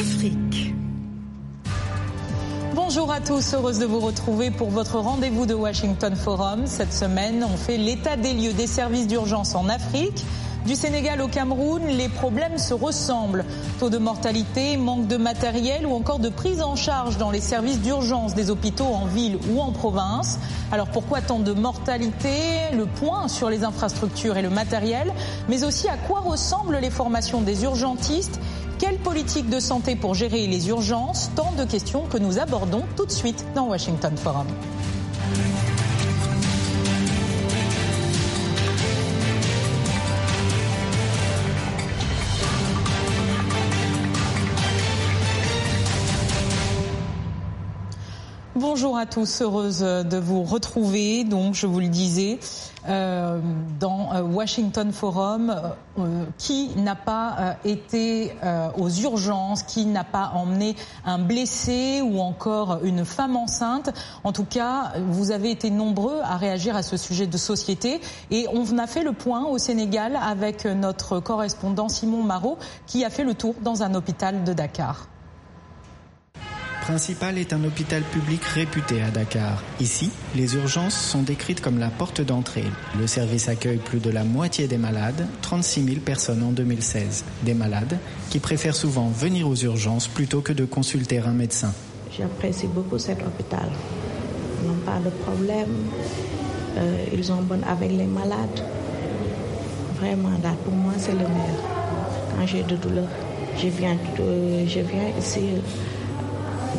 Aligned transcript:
Afrique. 0.00 0.74
Bonjour 2.74 3.12
à 3.12 3.20
tous, 3.20 3.52
heureuse 3.52 3.78
de 3.78 3.84
vous 3.84 4.00
retrouver 4.00 4.50
pour 4.50 4.70
votre 4.70 4.98
rendez-vous 4.98 5.44
de 5.44 5.52
Washington 5.52 6.16
Forum. 6.16 6.62
Cette 6.64 6.94
semaine, 6.94 7.44
on 7.44 7.58
fait 7.58 7.76
l'état 7.76 8.16
des 8.16 8.32
lieux 8.32 8.54
des 8.54 8.66
services 8.66 9.06
d'urgence 9.06 9.54
en 9.54 9.68
Afrique. 9.68 10.24
Du 10.64 10.74
Sénégal 10.74 11.20
au 11.20 11.28
Cameroun, 11.28 11.82
les 11.86 12.08
problèmes 12.08 12.56
se 12.56 12.72
ressemblent. 12.72 13.44
Taux 13.78 13.90
de 13.90 13.98
mortalité, 13.98 14.78
manque 14.78 15.06
de 15.06 15.18
matériel 15.18 15.86
ou 15.86 15.94
encore 15.94 16.18
de 16.18 16.30
prise 16.30 16.62
en 16.62 16.76
charge 16.76 17.18
dans 17.18 17.30
les 17.30 17.40
services 17.40 17.80
d'urgence 17.80 18.34
des 18.34 18.50
hôpitaux 18.50 18.86
en 18.86 19.04
ville 19.04 19.38
ou 19.50 19.60
en 19.60 19.72
province. 19.72 20.38
Alors 20.72 20.88
pourquoi 20.88 21.20
tant 21.20 21.40
de 21.40 21.52
mortalité? 21.52 22.70
Le 22.74 22.86
point 22.86 23.28
sur 23.28 23.50
les 23.50 23.64
infrastructures 23.64 24.38
et 24.38 24.42
le 24.42 24.50
matériel, 24.50 25.12
mais 25.50 25.62
aussi 25.62 25.88
à 25.88 25.96
quoi 25.96 26.20
ressemblent 26.20 26.78
les 26.78 26.90
formations 26.90 27.42
des 27.42 27.64
urgentistes? 27.64 28.40
Quelle 28.80 28.96
politique 28.96 29.50
de 29.50 29.60
santé 29.60 29.94
pour 29.94 30.14
gérer 30.14 30.46
les 30.46 30.68
urgences 30.70 31.30
Tant 31.36 31.52
de 31.52 31.64
questions 31.64 32.06
que 32.06 32.16
nous 32.16 32.38
abordons 32.38 32.84
tout 32.96 33.04
de 33.04 33.10
suite 33.10 33.44
dans 33.54 33.68
Washington 33.68 34.16
Forum. 34.16 34.46
Bonjour 48.54 48.96
à 48.96 49.04
tous, 49.04 49.42
heureuse 49.42 49.80
de 49.80 50.16
vous 50.16 50.42
retrouver. 50.42 51.24
Donc, 51.24 51.54
je 51.54 51.66
vous 51.66 51.80
le 51.80 51.88
disais, 51.88 52.38
euh, 52.88 53.40
dans 53.78 54.14
euh, 54.14 54.22
Washington 54.22 54.92
Forum, 54.92 55.54
euh, 55.98 56.24
qui 56.38 56.70
n'a 56.76 56.94
pas 56.94 57.56
été 57.64 58.32
aux 58.78 58.88
urgences, 58.88 59.62
qui 59.62 59.84
n'a 59.86 60.04
pas 60.04 60.32
emmené 60.34 60.76
un 61.04 61.18
blessé 61.18 62.00
ou 62.02 62.20
encore 62.20 62.78
une 62.84 63.04
femme 63.04 63.36
enceinte. 63.36 63.90
En 64.24 64.32
tout 64.32 64.44
cas, 64.44 64.92
vous 65.08 65.30
avez 65.30 65.50
été 65.50 65.70
nombreux 65.70 66.20
à 66.22 66.36
réagir 66.36 66.76
à 66.76 66.82
ce 66.82 66.96
sujet 66.96 67.26
de 67.26 67.36
société 67.36 68.00
et 68.30 68.46
on 68.52 68.78
a 68.78 68.86
fait 68.86 69.02
le 69.02 69.12
point 69.12 69.44
au 69.44 69.58
Sénégal 69.58 70.16
avec 70.16 70.64
notre 70.64 71.20
correspondant 71.20 71.88
Simon 71.88 72.22
Marot 72.22 72.58
qui 72.86 73.04
a 73.04 73.10
fait 73.10 73.24
le 73.24 73.34
tour 73.34 73.54
dans 73.62 73.82
un 73.82 73.94
hôpital 73.94 74.44
de 74.44 74.52
Dakar 74.52 75.06
principal 76.90 77.38
est 77.38 77.52
un 77.52 77.62
hôpital 77.62 78.02
public 78.02 78.42
réputé 78.42 79.00
à 79.00 79.12
Dakar. 79.12 79.62
Ici, 79.78 80.10
les 80.34 80.56
urgences 80.56 80.96
sont 80.96 81.22
décrites 81.22 81.60
comme 81.60 81.78
la 81.78 81.88
porte 81.88 82.20
d'entrée. 82.20 82.64
Le 82.98 83.06
service 83.06 83.48
accueille 83.48 83.78
plus 83.78 84.00
de 84.00 84.10
la 84.10 84.24
moitié 84.24 84.66
des 84.66 84.76
malades, 84.76 85.24
36 85.42 85.84
000 85.84 85.96
personnes 86.00 86.42
en 86.42 86.50
2016. 86.50 87.24
Des 87.44 87.54
malades 87.54 87.96
qui 88.28 88.40
préfèrent 88.40 88.74
souvent 88.74 89.06
venir 89.06 89.46
aux 89.46 89.54
urgences 89.54 90.08
plutôt 90.08 90.40
que 90.40 90.52
de 90.52 90.64
consulter 90.64 91.20
un 91.20 91.30
médecin. 91.30 91.72
J'apprécie 92.18 92.66
beaucoup 92.66 92.98
cet 92.98 93.22
hôpital. 93.22 93.70
Ils 94.60 94.68
n'ont 94.68 94.74
pas 94.84 94.98
de 94.98 95.10
problème. 95.10 95.70
Euh, 96.76 97.04
ils 97.12 97.24
sont 97.24 97.40
bons 97.42 97.62
avec 97.68 97.92
les 97.92 98.06
malades. 98.06 98.64
Vraiment, 100.00 100.30
là, 100.42 100.56
pour 100.64 100.74
moi, 100.74 100.94
c'est 100.98 101.12
le 101.12 101.18
meilleur. 101.18 101.62
Quand 102.36 102.46
j'ai 102.48 102.64
de 102.64 102.74
douleur, 102.74 103.06
je 103.56 103.68
viens, 103.68 103.96
je 104.18 104.80
viens 104.80 105.08
ici 105.20 105.40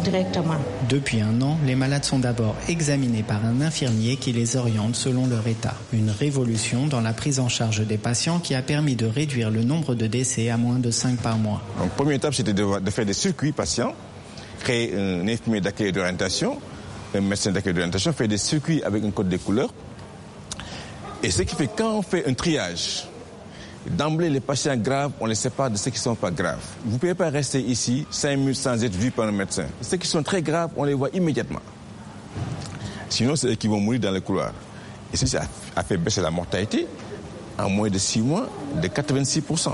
directement. 0.03 0.56
Depuis 0.89 1.22
un 1.22 1.42
an, 1.42 1.58
les 1.66 1.75
malades 1.75 2.03
sont 2.03 2.20
d'abord 2.20 2.56
examinés 2.67 3.23
par 3.23 3.45
un 3.45 3.61
infirmier 3.61 4.17
qui 4.17 4.31
les 4.31 4.56
oriente 4.56 4.95
selon 4.95 5.28
leur 5.28 5.47
état. 5.47 5.75
Une 5.94 6.09
révolution 6.09 6.88
dans 6.88 7.02
la 7.02 7.14
prise 7.14 7.39
en 7.39 7.50
charge 7.50 7.86
des 7.86 7.97
patients 7.97 8.39
qui 8.39 8.56
a 8.56 8.62
permis 8.62 8.95
de 8.95 9.06
réduire 9.06 9.50
le 9.50 9.64
nombre 9.64 9.95
de 9.95 10.08
décès 10.08 10.50
à 10.50 10.58
moins 10.58 10.80
de 10.80 10.92
5 10.92 11.17
par 11.17 11.38
mois. 11.38 11.62
Donc, 11.80 11.92
première 11.92 12.16
étape, 12.16 12.34
c'était 12.34 12.53
de, 12.53 12.66
faire 12.89 13.06
des 13.06 13.14
circuits 13.14 13.52
patients, 13.52 13.94
créer 14.59 14.95
un 14.95 15.28
infirmier 15.28 15.62
d'accueil 15.62 15.92
d'orientation, 15.92 16.58
un 17.16 17.22
médecin 17.22 17.52
d'accueil 17.52 17.73
d'orientation, 17.73 18.14
faire 18.14 18.28
des 18.28 18.38
circuits 18.38 18.84
avec 18.84 19.03
un 19.03 19.12
code 19.12 19.30
de 19.30 19.38
couleurs. 19.38 19.74
Et 21.24 21.30
ce 21.30 21.44
qui 21.44 21.56
fait 21.56 21.69
quand 21.75 21.97
on 21.97 22.01
fait 22.01 22.28
un 22.28 22.34
triage, 22.34 23.06
D'emblée, 23.88 24.30
les 24.30 24.40
patients 24.40 24.78
graves, 24.78 25.12
on 25.19 25.25
les 25.25 25.36
sépare 25.36 25.72
de 25.72 25.78
ceux 25.78 25.90
qui 25.90 25.97
ne 25.97 26.03
sont 26.03 26.16
pas 26.16 26.30
graves. 26.30 26.64
Vous 26.86 26.94
ne 26.94 26.97
pouvez 27.00 27.16
pas 27.16 27.30
rester 27.30 27.59
ici 27.59 28.06
5 28.12 28.38
minutes 28.38 28.56
sans 28.56 28.84
être 28.84 28.96
vu 28.96 29.09
par 29.12 29.28
un 29.28 29.31
médecin. 29.31 29.66
Ceux 29.81 29.97
qui 29.97 30.08
sont 30.08 30.22
très 30.22 30.42
graves, 30.42 30.72
on 30.75 30.84
les 30.84 30.94
voit 30.94 31.09
immédiatement. 31.14 31.62
Sinon, 33.09 33.36
c'est 33.36 33.47
eux 33.47 33.56
qui 33.56 33.68
vont 33.68 33.80
mourir 33.80 34.00
dans 34.00 34.12
le 34.12 34.22
couloir. 34.22 34.53
Et 35.14 35.18
ceci 35.18 35.36
a 35.36 35.84
fait 35.84 35.97
baisser 35.97 36.22
la 36.22 36.31
mortalité 36.31 36.88
en 37.58 37.69
moins 37.69 37.90
de 37.90 37.97
6 37.97 38.22
mois 38.22 38.47
de 38.81 38.88
86%. 38.88 39.74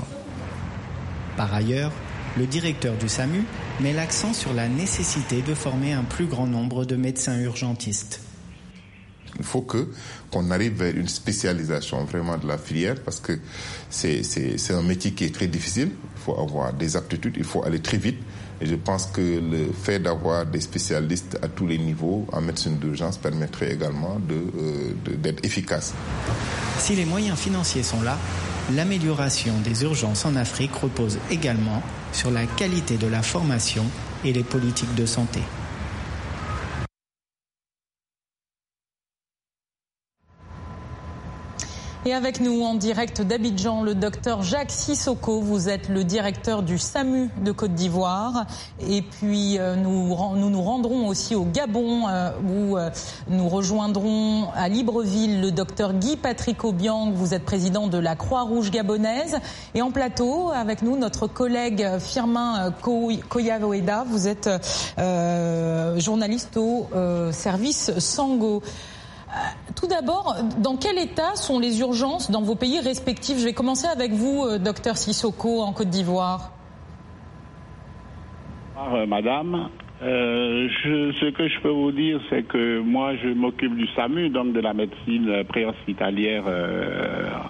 Par 1.36 1.54
ailleurs, 1.54 1.92
le 2.36 2.46
directeur 2.46 2.96
du 2.96 3.08
SAMU 3.08 3.44
met 3.80 3.92
l'accent 3.92 4.32
sur 4.32 4.52
la 4.54 4.68
nécessité 4.68 5.42
de 5.42 5.54
former 5.54 5.92
un 5.92 6.02
plus 6.02 6.26
grand 6.26 6.46
nombre 6.46 6.84
de 6.84 6.96
médecins 6.96 7.38
urgentistes. 7.38 8.20
Il 9.38 9.44
faut 9.44 9.62
que 9.62 9.88
qu'on 10.30 10.50
arrive 10.50 10.74
vers 10.74 10.96
une 10.96 11.08
spécialisation 11.08 12.04
vraiment 12.04 12.36
de 12.36 12.46
la 12.46 12.58
filière 12.58 12.96
parce 13.04 13.20
que 13.20 13.38
c'est 13.90 14.70
un 14.70 14.82
métier 14.82 15.12
qui 15.12 15.24
est 15.24 15.34
très 15.34 15.46
difficile. 15.46 15.90
Il 16.16 16.20
faut 16.22 16.38
avoir 16.38 16.72
des 16.72 16.96
aptitudes, 16.96 17.34
il 17.36 17.44
faut 17.44 17.64
aller 17.64 17.80
très 17.80 17.96
vite. 17.96 18.18
Et 18.60 18.66
je 18.66 18.74
pense 18.74 19.06
que 19.06 19.20
le 19.20 19.72
fait 19.72 20.00
d'avoir 20.00 20.44
des 20.44 20.60
spécialistes 20.60 21.38
à 21.42 21.48
tous 21.48 21.66
les 21.66 21.78
niveaux 21.78 22.26
en 22.32 22.40
médecine 22.40 22.76
d'urgence 22.76 23.16
permettrait 23.16 23.72
également 23.72 24.18
d'être 24.18 25.22
de, 25.22 25.46
efficace. 25.46 25.94
Si 26.78 26.96
les 26.96 27.04
moyens 27.04 27.38
financiers 27.38 27.84
sont 27.84 28.02
là, 28.02 28.18
l'amélioration 28.74 29.54
des 29.64 29.84
urgences 29.84 30.24
en 30.24 30.34
Afrique 30.34 30.74
repose 30.74 31.18
également 31.30 31.82
sur 32.12 32.30
la 32.30 32.46
qualité 32.46 32.96
de 32.96 33.06
la 33.06 33.22
formation 33.22 33.84
et 34.24 34.32
les 34.32 34.42
politiques 34.42 34.94
de 34.96 35.06
santé. 35.06 35.40
Et 42.08 42.14
avec 42.14 42.40
nous 42.40 42.62
en 42.62 42.74
direct 42.74 43.20
d'Abidjan, 43.20 43.82
le 43.82 43.94
docteur 43.94 44.40
Jacques 44.40 44.70
Sissoko. 44.70 45.42
Vous 45.42 45.68
êtes 45.68 45.90
le 45.90 46.04
directeur 46.04 46.62
du 46.62 46.78
SAMU 46.78 47.28
de 47.44 47.52
Côte 47.52 47.74
d'Ivoire. 47.74 48.46
Et 48.80 49.02
puis 49.02 49.58
euh, 49.58 49.76
nous, 49.76 50.16
nous, 50.34 50.48
nous 50.48 50.62
rendrons 50.62 51.06
aussi 51.06 51.34
au 51.34 51.44
Gabon 51.44 52.08
euh, 52.08 52.30
où 52.40 52.78
euh, 52.78 52.88
nous 53.28 53.46
rejoindrons 53.50 54.48
à 54.54 54.70
Libreville 54.70 55.42
le 55.42 55.50
docteur 55.50 55.92
Guy 55.92 56.16
Patrick 56.16 56.64
Obiang. 56.64 57.12
Vous 57.12 57.34
êtes 57.34 57.44
président 57.44 57.88
de 57.88 57.98
la 57.98 58.16
Croix-Rouge 58.16 58.70
gabonaise. 58.70 59.36
Et 59.74 59.82
en 59.82 59.90
plateau 59.90 60.48
avec 60.48 60.80
nous 60.80 60.96
notre 60.96 61.26
collègue 61.26 61.86
Firmin 61.98 62.72
Koyavoeda. 63.28 64.06
Vous 64.08 64.28
êtes 64.28 64.48
journaliste 65.98 66.56
au 66.56 66.86
service 67.32 67.98
Sango. 67.98 68.62
Euh, 69.38 69.72
tout 69.76 69.86
d'abord, 69.86 70.36
dans 70.62 70.76
quel 70.76 70.98
état 70.98 71.34
sont 71.34 71.58
les 71.58 71.80
urgences 71.80 72.30
dans 72.30 72.42
vos 72.42 72.54
pays 72.54 72.80
respectifs? 72.80 73.38
Je 73.38 73.44
vais 73.44 73.52
commencer 73.52 73.86
avec 73.86 74.12
vous, 74.12 74.44
euh, 74.44 74.58
docteur 74.58 74.96
Sissoko, 74.96 75.60
en 75.60 75.72
Côte 75.72 75.90
d'Ivoire. 75.90 76.52
Euh, 78.92 79.06
madame, 79.06 79.68
ce 80.00 81.30
que 81.30 81.48
je 81.48 81.60
peux 81.60 81.70
vous 81.70 81.92
dire, 81.92 82.20
c'est 82.30 82.42
que 82.44 82.80
moi, 82.80 83.16
je 83.16 83.28
m'occupe 83.28 83.76
du 83.76 83.86
SAMU, 83.94 84.30
donc 84.30 84.52
de 84.52 84.60
la 84.60 84.72
médecine 84.72 85.44
préhospitalière 85.48 86.44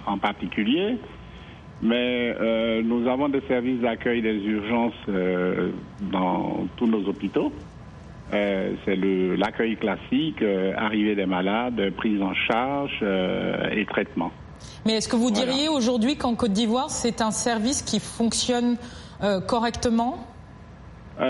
en 0.07 0.17
particulier. 0.17 0.97
Mais 1.83 2.35
nous 2.81 3.07
avons 3.07 3.29
des 3.29 3.41
services 3.47 3.79
d'accueil 3.81 4.23
des 4.23 4.37
urgences 4.37 4.93
dans 6.11 6.65
tous 6.75 6.87
nos 6.87 7.07
hôpitaux. 7.07 7.53
Euh, 8.33 8.73
c'est 8.85 8.95
l'accueil 8.95 9.75
classique, 9.75 10.41
euh, 10.41 10.73
arrivée 10.77 11.15
des 11.15 11.25
malades, 11.25 11.91
prise 11.97 12.21
en 12.21 12.33
charge 12.33 12.99
euh, 13.01 13.69
et 13.71 13.85
traitement. 13.85 14.31
Mais 14.85 14.93
est-ce 14.93 15.09
que 15.09 15.15
vous 15.15 15.31
diriez 15.31 15.67
aujourd'hui 15.67 16.15
qu'en 16.15 16.35
Côte 16.35 16.53
d'Ivoire, 16.53 16.89
c'est 16.89 17.21
un 17.21 17.31
service 17.31 17.81
qui 17.81 17.99
fonctionne 17.99 18.77
correctement? 19.47 20.25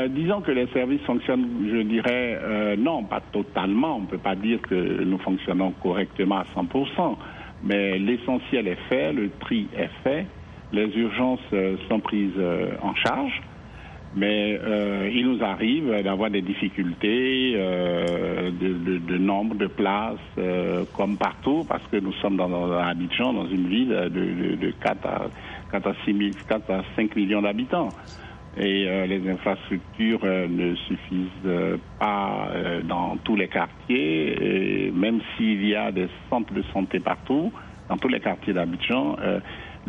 Disons 0.09 0.41
que 0.41 0.51
les 0.51 0.67
services 0.67 1.01
fonctionnent, 1.01 1.47
je 1.71 1.81
dirais, 1.81 2.75
non, 2.77 3.03
pas 3.03 3.21
totalement. 3.31 3.97
On 3.97 4.01
ne 4.01 4.05
peut 4.05 4.19
pas 4.19 4.35
dire 4.35 4.61
que 4.61 5.03
nous 5.03 5.17
fonctionnons 5.19 5.73
correctement 5.81 6.39
à 6.39 6.45
100%, 6.55 7.17
mais 7.63 7.97
l'essentiel 7.97 8.67
est 8.67 8.79
fait, 8.87 9.13
le 9.13 9.31
tri 9.39 9.67
est 9.75 9.89
fait, 10.03 10.27
les 10.71 10.87
urgences 10.95 11.39
sont 11.87 11.99
prises 11.99 12.39
en 12.83 12.93
charge. 12.95 13.41
Mais 14.15 14.59
euh, 14.63 15.09
il 15.13 15.27
nous 15.27 15.43
arrive 15.43 16.01
d'avoir 16.03 16.31
des 16.31 16.41
difficultés 16.41 17.53
euh, 17.55 18.49
de, 18.49 18.97
de, 18.97 19.17
nombre 19.17 19.55
de 19.55 19.67
places, 19.67 20.17
euh, 20.39 20.83
comme 20.95 21.17
partout, 21.17 21.63
parce 21.67 21.83
que 21.91 21.97
nous 21.97 22.13
sommes 22.13 22.35
dans, 22.35 22.49
dans 22.49 22.71
Abidjan, 22.71 23.33
dans 23.33 23.47
une 23.47 23.67
ville 23.67 23.89
de, 23.89 24.55
de 24.55 24.71
4, 24.81 25.05
à, 25.05 25.29
4, 25.71 25.87
à 25.87 25.93
6 26.05 26.31
4 26.47 26.71
à 26.71 26.83
5 26.95 27.15
millions 27.15 27.43
d'habitants. 27.43 27.89
Et 28.57 29.07
les 29.07 29.29
infrastructures 29.29 30.25
ne 30.25 30.75
suffisent 30.75 31.77
pas 31.99 32.49
dans 32.83 33.15
tous 33.23 33.35
les 33.35 33.47
quartiers, 33.47 34.87
et 34.87 34.91
même 34.91 35.21
s'il 35.37 35.65
y 35.65 35.75
a 35.75 35.91
des 35.91 36.09
centres 36.29 36.53
de 36.53 36.63
santé 36.73 36.99
partout, 36.99 37.53
dans 37.87 37.97
tous 37.97 38.07
les 38.07 38.19
quartiers 38.19 38.53
d'Abidjan, 38.53 39.15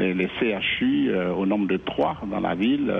les, 0.00 0.28
CHU, 0.38 1.14
au 1.36 1.46
nombre 1.46 1.68
de 1.68 1.76
trois 1.76 2.16
dans 2.30 2.40
la 2.40 2.54
ville, 2.54 2.92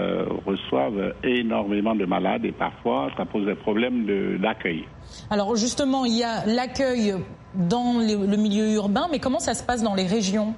reçoivent 0.46 1.14
énormément 1.24 1.94
de 1.94 2.04
malades 2.04 2.44
et 2.44 2.52
parfois 2.52 3.10
ça 3.16 3.24
pose 3.24 3.46
des 3.46 3.54
problèmes 3.54 4.06
d'accueil. 4.38 4.84
Alors 5.30 5.56
justement, 5.56 6.04
il 6.04 6.18
y 6.18 6.22
a 6.24 6.46
l'accueil 6.46 7.14
dans 7.54 7.94
le 7.98 8.36
milieu 8.36 8.72
urbain, 8.74 9.08
mais 9.10 9.18
comment 9.18 9.40
ça 9.40 9.54
se 9.54 9.64
passe 9.64 9.82
dans 9.82 9.94
les 9.94 10.06
régions? 10.06 10.54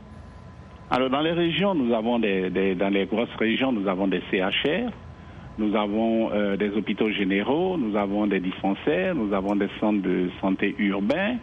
Alors 0.95 1.09
dans 1.09 1.23
les 1.23 1.33
régions, 1.33 1.75
nous 1.75 1.95
avons 1.95 2.19
des, 2.19 2.75
dans 2.75 2.91
les 2.91 3.07
grosses 3.07 3.35
régions, 3.39 3.73
nous 3.73 3.89
avons 3.89 4.09
des 4.09 4.21
CHR, 4.31 4.91
nous 5.57 5.75
avons 5.75 6.31
euh, 6.33 6.57
des 6.59 6.69
hôpitaux 6.69 7.11
généraux, 7.11 7.79
nous 7.79 7.97
avons 7.97 8.27
des 8.27 8.41
dispensaires, 8.41 9.15
nous 9.15 9.33
avons 9.33 9.57
des 9.57 9.69
centres 9.81 10.03
de 10.03 10.29
santé 10.43 10.75
urbains 10.79 11.37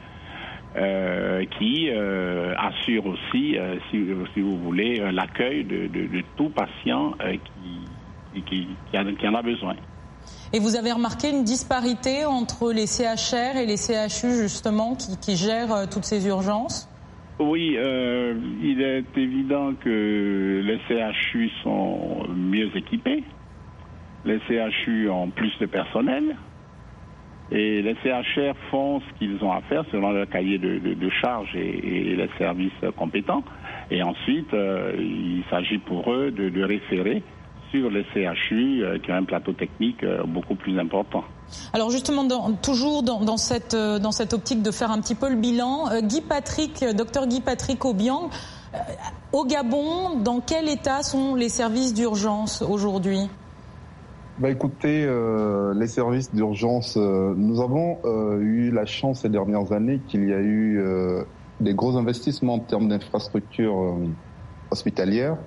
euh, 0.75 1.45
qui 1.57 1.89
euh, 1.89 2.53
assurent 2.57 3.07
aussi, 3.07 3.57
si, 3.89 4.05
si, 4.33 4.41
vous 4.41 4.57
voulez, 4.57 5.01
l'accueil 5.11 5.63
de, 5.63 5.87
de, 5.87 6.23
tout 6.37 6.49
patient 6.49 7.13
qui, 8.33 8.41
qui, 8.41 8.67
qui, 8.91 9.27
en 9.27 9.35
a 9.35 9.41
besoin. 9.41 9.75
Et 10.53 10.59
vous 10.59 10.75
avez 10.75 10.91
remarqué 10.91 11.29
une 11.29 11.43
disparité 11.43 12.25
entre 12.25 12.71
les 12.71 12.87
CHR 12.87 13.57
et 13.57 13.65
les 13.65 13.77
CHU 13.77 14.41
justement 14.41 14.95
qui, 14.95 15.17
qui 15.19 15.35
gèrent 15.35 15.89
toutes 15.89 16.05
ces 16.05 16.27
urgences? 16.27 16.89
Oui, 17.39 17.75
euh, 17.77 18.33
il 18.61 18.81
est 18.81 19.17
évident 19.17 19.73
que 19.73 20.61
les 20.61 20.77
CHU 20.89 21.49
sont 21.63 22.27
mieux 22.35 22.69
équipés. 22.75 23.23
Les 24.25 24.39
CHU 24.41 25.09
ont 25.09 25.29
plus 25.29 25.51
de 25.61 25.65
personnel. 25.65 26.35
Et 27.51 27.81
les 27.81 27.95
CHR 28.03 28.53
font 28.69 28.99
ce 29.01 29.17
qu'ils 29.17 29.43
ont 29.43 29.51
à 29.51 29.61
faire 29.61 29.83
selon 29.91 30.11
leur 30.11 30.29
cahier 30.29 30.59
de, 30.59 30.77
de, 30.77 31.09
charges 31.09 31.55
et, 31.55 32.15
les 32.15 32.29
services 32.37 32.71
compétents. 32.95 33.43
Et 33.89 34.03
ensuite, 34.03 34.53
euh, 34.53 34.93
il 34.99 35.43
s'agit 35.49 35.79
pour 35.79 36.11
eux 36.11 36.29
de, 36.29 36.49
de 36.49 36.63
référer 36.63 37.23
sur 37.71 37.89
les 37.89 38.03
CHU 38.13 38.83
euh, 38.83 38.99
qui 38.99 39.11
ont 39.11 39.15
un 39.15 39.23
plateau 39.23 39.53
technique 39.53 40.03
euh, 40.03 40.23
beaucoup 40.25 40.55
plus 40.55 40.77
important. 40.79 41.23
Alors 41.73 41.89
justement, 41.89 42.27
toujours 42.61 43.01
dans, 43.01 43.37
cette, 43.37 43.75
dans 43.75 44.11
cette 44.11 44.33
optique 44.33 44.61
de 44.61 44.69
faire 44.69 44.91
un 44.91 45.01
petit 45.01 45.15
peu 45.15 45.29
le 45.29 45.35
bilan, 45.35 45.85
Guy 46.03 46.21
Patrick, 46.21 46.85
docteur 46.95 47.25
Guy 47.25 47.41
Patrick 47.41 47.83
Aubiang, 47.85 48.29
au 49.33 49.45
Gabon, 49.45 50.19
dans 50.23 50.41
quel 50.41 50.69
état 50.69 51.01
sont 51.01 51.33
les 51.33 51.49
services 51.49 51.95
d'urgence 51.95 52.61
aujourd'hui? 52.61 53.27
Bah 54.39 54.49
écoutez, 54.49 55.05
les 55.75 55.87
services 55.87 56.33
d'urgence, 56.33 56.95
nous 56.97 57.61
avons 57.61 57.99
eu 58.39 58.71
la 58.71 58.85
chance 58.85 59.21
ces 59.21 59.29
dernières 59.29 59.71
années 59.73 59.99
qu'il 60.07 60.27
y 60.27 60.33
a 60.33 60.39
eu 60.41 60.81
des 61.59 61.73
gros 61.73 61.97
investissements 61.97 62.55
en 62.55 62.59
termes 62.59 62.87
d'infrastructures 62.87 63.99
hospitalières 64.71 65.37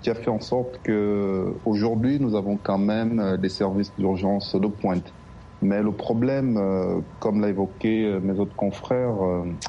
qui 0.00 0.10
a 0.10 0.14
fait 0.14 0.30
en 0.30 0.40
sorte 0.40 0.80
que 0.82 1.54
aujourd'hui 1.64 2.20
nous 2.20 2.36
avons 2.36 2.56
quand 2.56 2.78
même 2.78 3.18
euh, 3.18 3.36
des 3.36 3.48
services 3.48 3.94
d'urgence 3.96 4.54
de 4.54 4.66
pointe. 4.68 5.14
Mais 5.60 5.82
le 5.82 5.92
problème, 5.92 6.56
euh, 6.56 7.00
comme 7.18 7.40
l'a 7.40 7.48
évoqué 7.48 8.04
euh, 8.04 8.20
mes 8.20 8.38
autres 8.38 8.54
confrères 8.54 9.16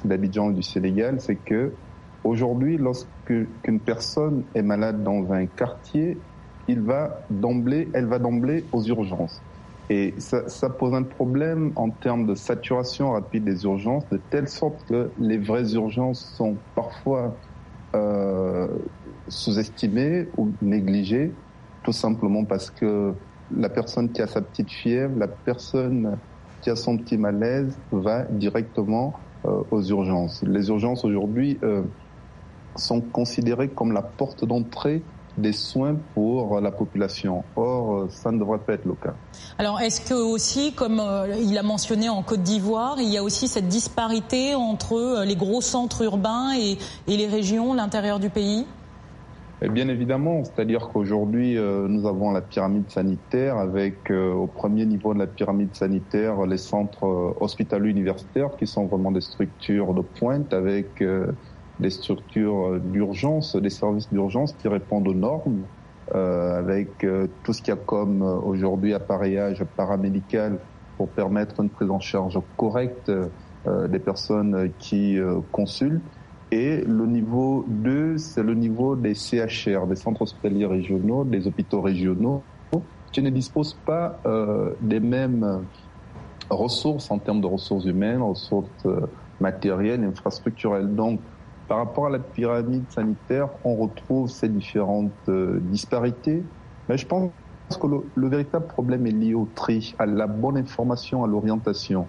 d'Abidjan 0.03 0.51
et 0.51 0.53
du 0.53 0.61
Sénégal, 0.61 1.19
c'est 1.19 1.37
que 1.37 1.73
aujourd'hui, 2.23 2.77
lorsqu'une 2.77 3.79
personne 3.83 4.45
est 4.53 4.61
malade 4.61 5.03
dans 5.03 5.31
un 5.31 5.47
quartier, 5.47 6.19
il 6.69 6.81
va 6.81 7.19
d'emblée, 7.31 7.89
elle 7.93 8.05
va 8.05 8.19
d'emblée 8.19 8.63
aux 8.71 8.83
urgences. 8.83 9.41
Et 9.89 10.13
ça, 10.19 10.47
ça, 10.47 10.69
pose 10.69 10.93
un 10.93 11.01
problème 11.01 11.71
en 11.75 11.89
termes 11.89 12.27
de 12.27 12.35
saturation 12.35 13.11
rapide 13.11 13.43
des 13.43 13.63
urgences, 13.63 14.07
de 14.11 14.17
telle 14.17 14.47
sorte 14.47 14.85
que 14.87 15.09
les 15.19 15.39
vraies 15.39 15.73
urgences 15.73 16.23
sont 16.37 16.57
parfois 16.75 17.35
euh, 17.95 18.67
sous-estimé 19.27 20.27
ou 20.37 20.51
négligé, 20.61 21.33
tout 21.83 21.91
simplement 21.91 22.45
parce 22.45 22.69
que 22.69 23.15
la 23.49 23.69
personne 23.69 24.11
qui 24.11 24.21
a 24.21 24.27
sa 24.27 24.41
petite 24.41 24.69
fièvre, 24.69 25.17
la 25.17 25.27
personne 25.27 26.19
qui 26.61 26.69
a 26.69 26.75
son 26.75 26.97
petit 26.97 27.17
malaise 27.17 27.79
va 27.91 28.25
directement 28.25 29.15
euh, 29.45 29.63
aux 29.71 29.81
urgences. 29.81 30.43
Les 30.43 30.67
urgences 30.67 31.03
aujourd'hui 31.03 31.57
euh, 31.63 31.81
sont 32.75 33.01
considérées 33.01 33.69
comme 33.69 33.91
la 33.91 34.03
porte 34.03 34.45
d'entrée 34.45 35.03
des 35.39 35.53
soins 35.53 35.95
pour 36.13 36.59
la 36.61 36.71
population. 36.71 37.43
Or, 37.55 37.93
euh, 37.93 38.07
ça 38.09 38.31
ne 38.31 38.39
devrait 38.39 38.59
pas 38.59 38.73
être 38.73 38.85
le 38.85 38.93
cas. 38.93 39.15
Alors, 39.57 39.81
est-ce 39.81 40.01
que 40.01 40.13
aussi, 40.13 40.73
comme 40.73 41.01
il 41.39 41.57
a 41.57 41.63
mentionné 41.63 42.09
en 42.09 42.23
Côte 42.23 42.43
d'Ivoire, 42.43 42.97
il 42.99 43.09
y 43.09 43.17
a 43.17 43.23
aussi 43.23 43.47
cette 43.47 43.67
disparité 43.67 44.55
entre 44.55 45.23
les 45.25 45.35
gros 45.35 45.61
centres 45.61 46.03
urbains 46.03 46.53
et 46.55 46.77
les 47.07 47.27
régions, 47.27 47.73
l'intérieur 47.73 48.19
du 48.19 48.29
pays? 48.29 48.65
Bien 49.67 49.89
évidemment, 49.89 50.45
c'est-à-dire 50.45 50.87
qu'aujourd'hui, 50.87 51.57
euh, 51.57 51.89
nous 51.89 52.07
avons 52.07 52.31
la 52.31 52.39
pyramide 52.39 52.89
sanitaire 52.89 53.57
avec 53.57 54.09
euh, 54.09 54.31
au 54.31 54.47
premier 54.47 54.85
niveau 54.85 55.13
de 55.13 55.19
la 55.19 55.27
pyramide 55.27 55.75
sanitaire 55.75 56.45
les 56.45 56.57
centres 56.57 57.05
euh, 57.05 57.33
hospitalo-universitaires 57.41 58.55
qui 58.57 58.65
sont 58.65 58.85
vraiment 58.85 59.11
des 59.11 59.19
structures 59.19 59.93
de 59.93 60.01
pointe 60.01 60.53
avec 60.53 61.03
des 61.79 61.89
structures 61.89 62.79
d'urgence, 62.81 63.55
des 63.55 63.69
services 63.69 64.11
d'urgence 64.11 64.53
qui 64.53 64.67
répondent 64.67 65.07
aux 65.07 65.13
normes, 65.13 65.67
avec 66.11 67.05
tout 67.43 67.53
ce 67.53 67.61
qu'il 67.61 67.71
y 67.71 67.77
a 67.77 67.79
comme 67.79 68.23
aujourd'hui 68.23 68.93
appareillage 68.93 69.63
paramédical 69.63 70.59
pour 70.97 71.13
permettre 71.13 71.59
une 71.59 71.69
prise 71.69 71.91
en 71.91 71.99
charge 71.99 72.39
correcte 72.57 73.11
des 73.67 73.99
personnes 73.99 74.73
qui 74.79 75.19
consultent 75.51 76.09
et 76.51 76.81
le 76.81 77.05
niveau 77.05 77.65
2, 77.67 78.17
c'est 78.17 78.41
le 78.41 78.55
niveau 78.55 78.95
des 78.95 79.13
CHR, 79.13 79.85
des 79.87 79.95
centres 79.95 80.23
hospitaliers 80.23 80.65
régionaux, 80.65 81.23
des 81.23 81.45
hôpitaux 81.45 81.81
régionaux, 81.81 82.47
qui 83.11 83.21
ne 83.21 83.29
disposent 83.29 83.79
pas 83.85 84.19
euh, 84.25 84.75
des 84.79 84.99
mêmes 84.99 85.67
ressources 86.49 87.11
en 87.11 87.19
termes 87.19 87.41
de 87.41 87.47
ressources 87.47 87.85
humaines, 87.85 88.21
ressources 88.21 88.85
euh, 88.85 88.99
matérielles, 89.39 90.03
infrastructurelles. 90.03 90.95
Donc, 90.95 91.21
par 91.69 91.77
rapport 91.77 92.07
à 92.07 92.09
la 92.09 92.19
pyramide 92.19 92.83
sanitaire, 92.89 93.47
on 93.63 93.75
retrouve 93.75 94.27
ces 94.27 94.49
différentes 94.49 95.11
euh, 95.29 95.59
disparités. 95.61 96.43
Mais 96.89 96.97
je 96.97 97.05
pense 97.05 97.31
que 97.79 97.87
le, 97.87 97.97
le, 98.15 98.27
véritable 98.27 98.65
problème 98.65 99.05
est 99.05 99.11
lié 99.11 99.35
au 99.35 99.47
tri, 99.53 99.95
à 99.99 100.07
la 100.07 100.25
bonne 100.25 100.57
information, 100.57 101.23
à 101.23 101.27
l'orientation. 101.27 102.07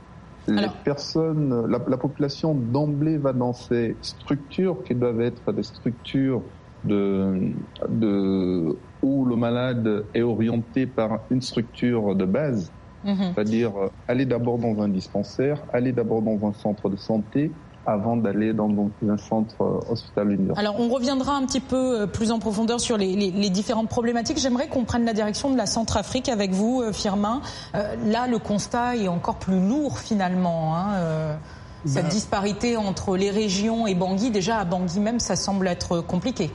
Les 0.49 0.67
personnes, 0.83 1.67
la, 1.67 1.79
la 1.87 1.97
population 1.99 2.55
d'emblée 2.55 3.19
va 3.19 3.35
dans 3.35 3.53
ces 3.53 3.95
structures 4.01 4.83
qui 4.83 4.95
doivent 4.95 5.21
être 5.21 5.53
des 5.53 5.63
structures 5.63 6.43
de, 6.83 7.53
de, 7.87 8.77
où 9.03 9.27
le 9.27 9.37
malade 9.37 10.07
est 10.15 10.23
orienté 10.23 10.87
par 10.87 11.21
une 11.31 11.43
structure 11.43 12.15
de 12.17 12.25
base, 12.25 12.73
mhm. 13.05 13.17
c'est-à-dire 13.35 13.73
aller 14.09 14.25
d'abord 14.25 14.59
dans 14.59 14.81
un 14.81 14.89
dispensaire, 14.89 15.63
aller 15.75 15.93
d'abord 15.93 16.23
dans 16.23 16.49
un 16.49 16.55
centre 16.55 16.89
de 16.89 16.97
santé, 16.97 17.53
avant 17.87 18.17
d'aller 18.17 18.53
dans 18.53 18.69
un 19.09 19.17
centre 19.17 19.55
euh, 19.61 19.93
hospitalier. 19.93 20.39
Alors 20.57 20.79
on 20.79 20.89
reviendra 20.89 21.35
un 21.35 21.47
petit 21.47 21.61
peu 21.61 22.03
euh, 22.03 22.07
plus 22.07 22.31
en 22.31 22.39
profondeur 22.39 22.81
sur 22.81 22.97
les, 22.97 23.15
les, 23.17 23.51
différentes 23.51 23.89
problématiques. 23.89 24.39
J'aimerais 24.39 24.69
qu'on 24.69 24.85
prenne 24.85 25.05
la 25.05 25.13
direction 25.13 25.51
de 25.51 25.57
la 25.57 25.67
Centrafrique 25.67 26.29
avec 26.29 26.53
vous, 26.53 26.83
euh, 26.83 26.93
Firmin. 26.93 27.41
là, 27.73 28.27
le 28.27 28.39
constat 28.39 28.97
est 28.97 29.09
encore 29.09 29.37
plus 29.37 29.61
lourd 29.61 29.99
finalement. 29.99 30.77
Hein, 30.77 31.39
cette 31.87 32.05
ben- 32.05 32.11
disparité 32.11 32.77
entre 32.77 33.17
les 33.17 33.31
régions 33.31 33.87
et 33.87 33.95
Bangui, 33.95 34.31
déjà 34.31 34.59
à 34.59 34.65
Bangui 34.65 35.01
même, 35.01 35.19
ça 35.19 35.35
semble 35.35 35.67
être 35.67 36.01
compliqué. 36.01 36.51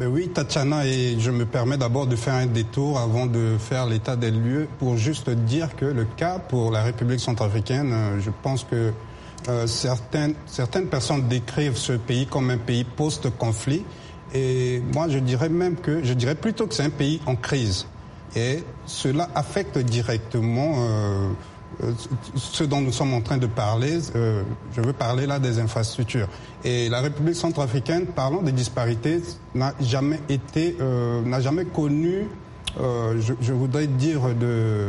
Ben 0.00 0.08
oui, 0.08 0.28
Tatiana, 0.28 0.86
et 0.86 1.16
je 1.20 1.30
me 1.30 1.44
permets 1.44 1.76
d'abord 1.76 2.06
de 2.06 2.16
faire 2.16 2.34
un 2.34 2.46
détour 2.46 2.98
avant 2.98 3.26
de 3.26 3.56
faire 3.58 3.86
l'état 3.86 4.16
des 4.16 4.30
lieux 4.30 4.66
pour 4.78 4.96
juste 4.96 5.30
dire 5.30 5.76
que 5.76 5.84
le 5.84 6.04
cas 6.04 6.38
pour 6.38 6.72
la 6.72 6.82
République 6.82 7.20
centrafricaine, 7.20 7.94
je 8.18 8.30
pense 8.42 8.64
que 8.64 8.92
euh, 9.48 9.66
certaines, 9.66 10.34
certaines 10.46 10.86
personnes 10.86 11.28
décrivent 11.28 11.76
ce 11.76 11.92
pays 11.92 12.26
comme 12.26 12.50
un 12.50 12.58
pays 12.58 12.84
post-conflit. 12.84 13.84
Et 14.32 14.82
moi, 14.92 15.08
je 15.08 15.18
dirais 15.18 15.48
même 15.48 15.76
que, 15.76 16.02
je 16.02 16.12
dirais 16.12 16.34
plutôt 16.34 16.66
que 16.66 16.74
c'est 16.74 16.82
un 16.82 16.90
pays 16.90 17.20
en 17.26 17.36
crise. 17.36 17.86
Et 18.36 18.64
cela 18.86 19.28
affecte 19.34 19.78
directement 19.78 20.74
euh, 20.78 21.28
euh 21.82 21.92
ce 22.34 22.64
dont 22.64 22.80
nous 22.80 22.90
sommes 22.90 23.14
en 23.14 23.20
train 23.20 23.36
de 23.36 23.46
parler. 23.46 23.98
Euh, 24.16 24.42
je 24.74 24.80
veux 24.80 24.92
parler 24.92 25.26
là 25.26 25.38
des 25.38 25.60
infrastructures. 25.60 26.28
Et 26.64 26.88
la 26.88 27.00
République 27.00 27.36
centrafricaine, 27.36 28.06
parlant 28.06 28.42
des 28.42 28.52
disparités, 28.52 29.22
n'a 29.54 29.72
jamais 29.80 30.20
été, 30.28 30.76
euh, 30.80 31.22
n'a 31.22 31.40
jamais 31.40 31.64
connu, 31.66 32.26
je, 32.76 33.34
je, 33.40 33.52
voudrais 33.52 33.86
dire, 33.86 34.34
de, 34.34 34.88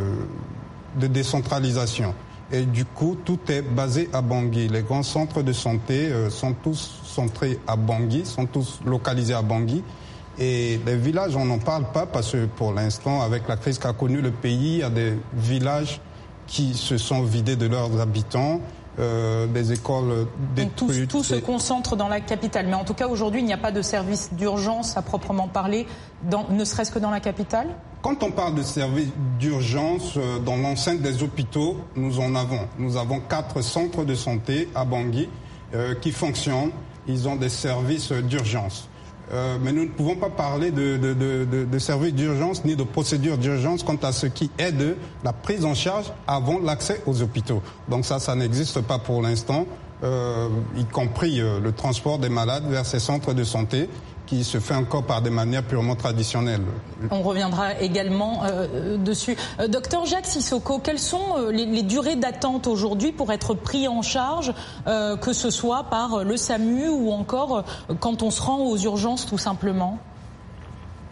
de 1.00 1.08
décentralisation. 1.08 2.16
Et 2.52 2.64
du 2.64 2.86
coup, 2.86 3.18
tout 3.26 3.40
est 3.50 3.62
basé 3.62 4.10
à 4.14 4.22
Bangui. 4.22 4.68
Les 4.68 4.84
grands 4.84 5.04
centres 5.04 5.42
de 5.42 5.52
santé 5.52 6.08
euh, 6.08 6.30
sont 6.30 6.54
tous 6.54 7.02
centrés 7.04 7.60
à 7.66 7.76
Bangui, 7.76 8.26
sont 8.26 8.46
tous 8.46 8.80
localisés 8.86 9.34
à 9.34 9.42
Bangui. 9.42 9.84
Et 10.38 10.80
les 10.86 10.96
villages, 10.96 11.36
on 11.36 11.46
n'en 11.46 11.60
parle 11.60 11.86
pas 11.92 12.06
parce 12.06 12.34
que 12.34 12.46
pour 12.46 12.74
l'instant, 12.74 13.22
avec 13.22 13.48
la 13.48 13.56
crise 13.56 13.80
qu'a 13.80 13.94
connue 13.94 14.22
le 14.22 14.32
pays, 14.32 14.74
il 14.74 14.80
y 14.80 14.84
a 14.84 14.90
des 14.90 15.14
villages 15.34 16.02
qui 16.46 16.74
se 16.76 16.98
sont 16.98 17.24
vidés 17.24 17.56
de 17.56 17.68
leurs 17.68 18.00
habitants. 18.00 18.60
Des 18.98 19.74
écoles 19.74 20.28
détruites. 20.56 21.08
tout, 21.08 21.18
tout, 21.18 21.24
se 21.24 21.36
concentre 21.36 21.96
dans 21.96 22.08
la 22.08 22.22
capitale. 22.22 22.68
Mais 22.68 22.76
en 22.76 22.86
tout 22.86 22.94
cas, 22.94 23.08
aujourd'hui, 23.08 23.42
il 23.42 23.46
n'y 23.46 23.54
a 23.54 23.58
pas 23.58 23.72
de 23.72 23.82
service 23.82 24.34
d'urgence 24.34 24.96
à 24.98 25.02
proprement 25.02 25.48
parler, 25.48 25.86
dans, 26.24 26.48
ne 26.50 26.64
serait-ce 26.64 26.92
que 26.92 27.00
dans 27.00 27.12
la 27.12 27.20
capitale? 27.20 27.68
Quand 28.02 28.24
on 28.24 28.32
parle 28.32 28.56
de 28.56 28.62
service 28.62 29.10
d'urgence 29.40 30.18
dans 30.46 30.58
l'enceinte 30.58 31.02
des 31.02 31.24
hôpitaux, 31.24 31.78
nous 31.96 32.20
en 32.20 32.36
avons. 32.36 32.68
Nous 32.78 32.98
avons 32.98 33.20
quatre 33.20 33.62
centres 33.62 34.06
de 34.06 34.16
santé 34.16 34.70
à 34.76 34.86
Bangui 34.86 35.28
qui 36.02 36.12
fonctionnent. 36.12 36.72
Ils 37.08 37.28
ont 37.28 37.36
des 37.36 37.50
services 37.50 38.12
d'urgence. 38.12 38.88
Euh, 39.34 39.58
mais 39.62 39.72
nous 39.72 39.84
ne 39.84 39.90
pouvons 39.90 40.16
pas 40.16 40.30
parler 40.30 40.72
de, 40.72 40.98
de, 40.98 41.66
de, 41.66 41.80
services 41.80 42.14
d'urgence 42.14 42.64
ni 42.64 42.76
de 42.76 42.84
procédures 42.84 43.38
d'urgence 43.38 43.82
quant 43.82 43.98
à 44.04 44.12
ce 44.12 44.28
qui 44.28 44.52
est 44.60 44.72
de 44.72 44.96
la 45.24 45.34
prise 45.34 45.66
en 45.66 45.74
charge 45.74 46.12
avant 46.28 46.60
l'accès 46.60 47.02
aux 47.08 47.22
hôpitaux. 47.22 47.62
Donc 47.90 48.06
ça, 48.06 48.20
ça 48.20 48.36
n'existe 48.36 48.82
pas 48.82 49.00
pour 49.00 49.24
l'instant, 49.24 49.66
euh, 50.04 50.50
y 50.78 50.86
compris 50.86 51.42
euh, 51.42 51.60
le 51.60 51.72
transport 51.72 52.20
des 52.20 52.30
malades 52.30 52.66
vers 52.70 52.86
ces 52.86 53.00
centres 53.00 53.34
de 53.34 53.44
santé 53.44 53.90
qui 54.26 54.44
se 54.44 54.60
fait 54.60 54.74
encore 54.76 55.06
par 55.06 55.22
des 55.22 55.30
manières 55.30 55.64
purement 55.64 55.96
traditionnelles. 55.96 56.62
On 57.12 57.22
reviendra 57.22 57.80
également 57.80 58.44
euh, 58.44 58.98
dessus. 58.98 59.36
Euh, 59.60 59.68
docteur 59.68 60.06
Jacques 60.06 60.26
Sissoko, 60.26 60.80
quelles 60.80 61.00
sont 61.00 61.38
euh, 61.38 61.52
les, 61.52 61.66
les, 61.66 61.84
durées 61.84 62.16
d'attente 62.16 62.68
aujourd'hui 62.68 63.12
pour 63.12 63.32
être 63.32 63.54
pris 63.54 63.88
en 63.88 64.02
charge, 64.02 64.52
euh, 64.88 65.16
que 65.18 65.34
ce 65.34 65.50
soit 65.50 65.84
par 65.90 66.24
le 66.24 66.38
SAMU 66.38 66.90
ou 66.90 67.12
encore 67.12 67.64
quand 68.00 68.24
on 68.24 68.32
se 68.32 68.42
rend 68.42 68.60
aux 68.60 68.78
urgences 68.78 69.26
tout 69.26 69.38
simplement? 69.38 70.00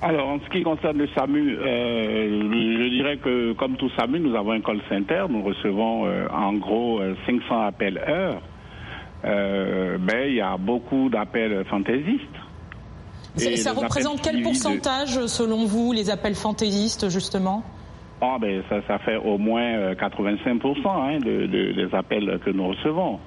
Alors, 0.02 0.28
en 0.28 0.40
ce 0.40 0.50
qui 0.50 0.64
concerne 0.64 0.98
le 0.98 1.08
SAMU, 1.16 1.58
je 1.62 2.90
dirais 2.90 3.18
que 3.18 3.54
comme 3.54 3.78
tout 3.78 3.90
SAMU, 3.98 4.20
nous 4.20 4.36
avons 4.36 4.52
un 4.52 4.60
call 4.60 4.82
center. 4.90 5.26
Nous 5.30 5.42
recevons 5.42 6.06
en 6.30 6.54
gros 6.56 7.00
500 7.26 7.62
appels 7.62 7.98
heure. 8.06 8.42
mais 9.24 10.28
il 10.30 10.36
y 10.36 10.42
a 10.42 10.58
beaucoup 10.58 11.08
d'appels 11.10 11.64
fantaisistes. 11.70 12.43
Ça, 13.36 13.74
représente 13.74 14.22
quel 14.22 14.42
pourcentage, 14.42 15.26
selon 15.26 15.66
vous, 15.66 15.92
les 15.92 16.10
appels 16.10 16.36
fantaisistes, 16.36 17.10
justement? 17.10 17.64
Ah, 18.22 18.38
ben, 18.40 18.64
ça, 18.70 18.78
ça 18.88 19.00
fait 19.00 19.18
au 19.18 19.38
moins 19.38 19.96
85 19.96 20.64
euh, 20.64 20.90
hein, 20.90 21.20
de, 21.20 21.46
de, 21.48 21.72
des 21.74 21.96
appels 21.96 22.40
que 22.46 22.52
nous 22.52 22.68
recevons. 22.70 23.20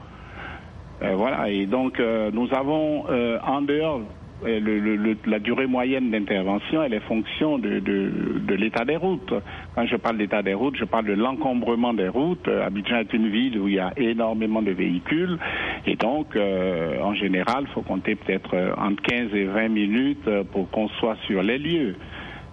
Euh, 1.02 1.14
voilà, 1.14 1.50
et 1.50 1.66
donc 1.66 2.00
euh, 2.00 2.30
nous 2.32 2.48
avons 2.54 3.04
euh, 3.10 3.38
en 3.46 3.60
dehors 3.60 4.00
le, 4.44 4.58
le, 4.58 5.16
la 5.26 5.38
durée 5.38 5.66
moyenne 5.66 6.10
d'intervention, 6.10 6.82
elle 6.82 6.94
est 6.94 7.00
fonction 7.00 7.58
de, 7.58 7.78
de, 7.78 8.40
de 8.46 8.54
l'état 8.54 8.84
des 8.84 8.96
routes. 8.96 9.32
Quand 9.74 9.86
je 9.86 9.96
parle 9.96 10.18
d'état 10.18 10.42
des 10.42 10.54
routes, 10.54 10.76
je 10.76 10.84
parle 10.84 11.06
de 11.06 11.14
l'encombrement 11.14 11.94
des 11.94 12.08
routes. 12.08 12.48
Abidjan 12.48 12.98
est 12.98 13.12
une 13.12 13.28
ville 13.28 13.58
où 13.58 13.68
il 13.68 13.74
y 13.74 13.80
a 13.80 13.92
énormément 13.96 14.62
de 14.62 14.72
véhicules 14.72 15.38
et 15.86 15.96
donc, 15.96 16.34
euh, 16.34 17.00
en 17.00 17.14
général, 17.14 17.64
il 17.68 17.68
faut 17.68 17.82
compter 17.82 18.16
peut-être 18.16 18.54
euh, 18.54 18.72
entre 18.76 19.02
15 19.02 19.34
et 19.34 19.44
20 19.44 19.68
minutes 19.68 20.26
euh, 20.26 20.42
pour 20.42 20.68
qu'on 20.70 20.88
soit 20.88 21.16
sur 21.26 21.42
les 21.42 21.58
lieux. 21.58 21.94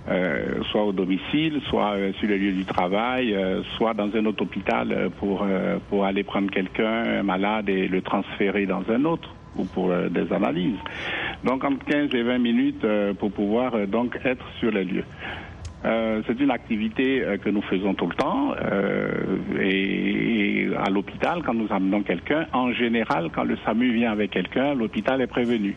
Euh, 0.10 0.62
soit 0.70 0.84
au 0.84 0.92
domicile, 0.92 1.62
soit 1.70 1.94
euh, 1.94 2.12
sur 2.20 2.28
le 2.28 2.36
lieu 2.36 2.52
du 2.52 2.66
travail, 2.66 3.34
euh, 3.34 3.63
soit 3.78 3.94
dans 3.94 4.13
un 4.13 4.25
autre 4.25 4.44
hôpital 4.44 5.10
pour, 5.18 5.48
pour 5.90 6.04
aller 6.04 6.24
prendre 6.24 6.52
quelqu'un 6.52 7.24
malade 7.24 7.70
et 7.70 7.88
le 7.88 8.02
transférer 8.02 8.66
dans 8.66 8.84
un 8.90 9.06
autre 9.06 9.34
ou 9.55 9.65
pour 9.65 9.91
des 10.10 10.31
analyses. 10.33 10.79
Donc 11.43 11.63
entre 11.63 11.86
15 11.86 12.13
et 12.13 12.24
20 12.24 12.38
minutes 12.39 12.86
pour 13.19 13.31
pouvoir 13.31 13.88
donc 13.88 14.17
être 14.24 14.45
sur 14.60 14.72
les 14.72 14.83
lieux. 14.83 15.05
Euh, 15.86 16.22
c'est 16.27 16.39
une 16.39 16.51
activité 16.51 17.24
euh, 17.24 17.38
que 17.38 17.50
nous 17.50 17.62
faisons 17.62 17.93
tout 17.93 18.07
le 18.07 18.15
temps. 18.15 18.53
Euh, 18.62 19.38
et, 19.60 20.69
à 20.77 20.89
l'hôpital, 20.89 21.41
quand 21.45 21.53
nous 21.53 21.67
amenons 21.72 22.03
quelqu'un, 22.03 22.48
en 22.53 22.72
général, 22.72 23.29
quand 23.33 23.43
le 23.43 23.57
SAMU 23.65 23.93
vient 23.93 24.12
avec 24.12 24.31
quelqu'un, 24.31 24.74
l'hôpital 24.74 25.22
est 25.22 25.27
prévenu. 25.27 25.75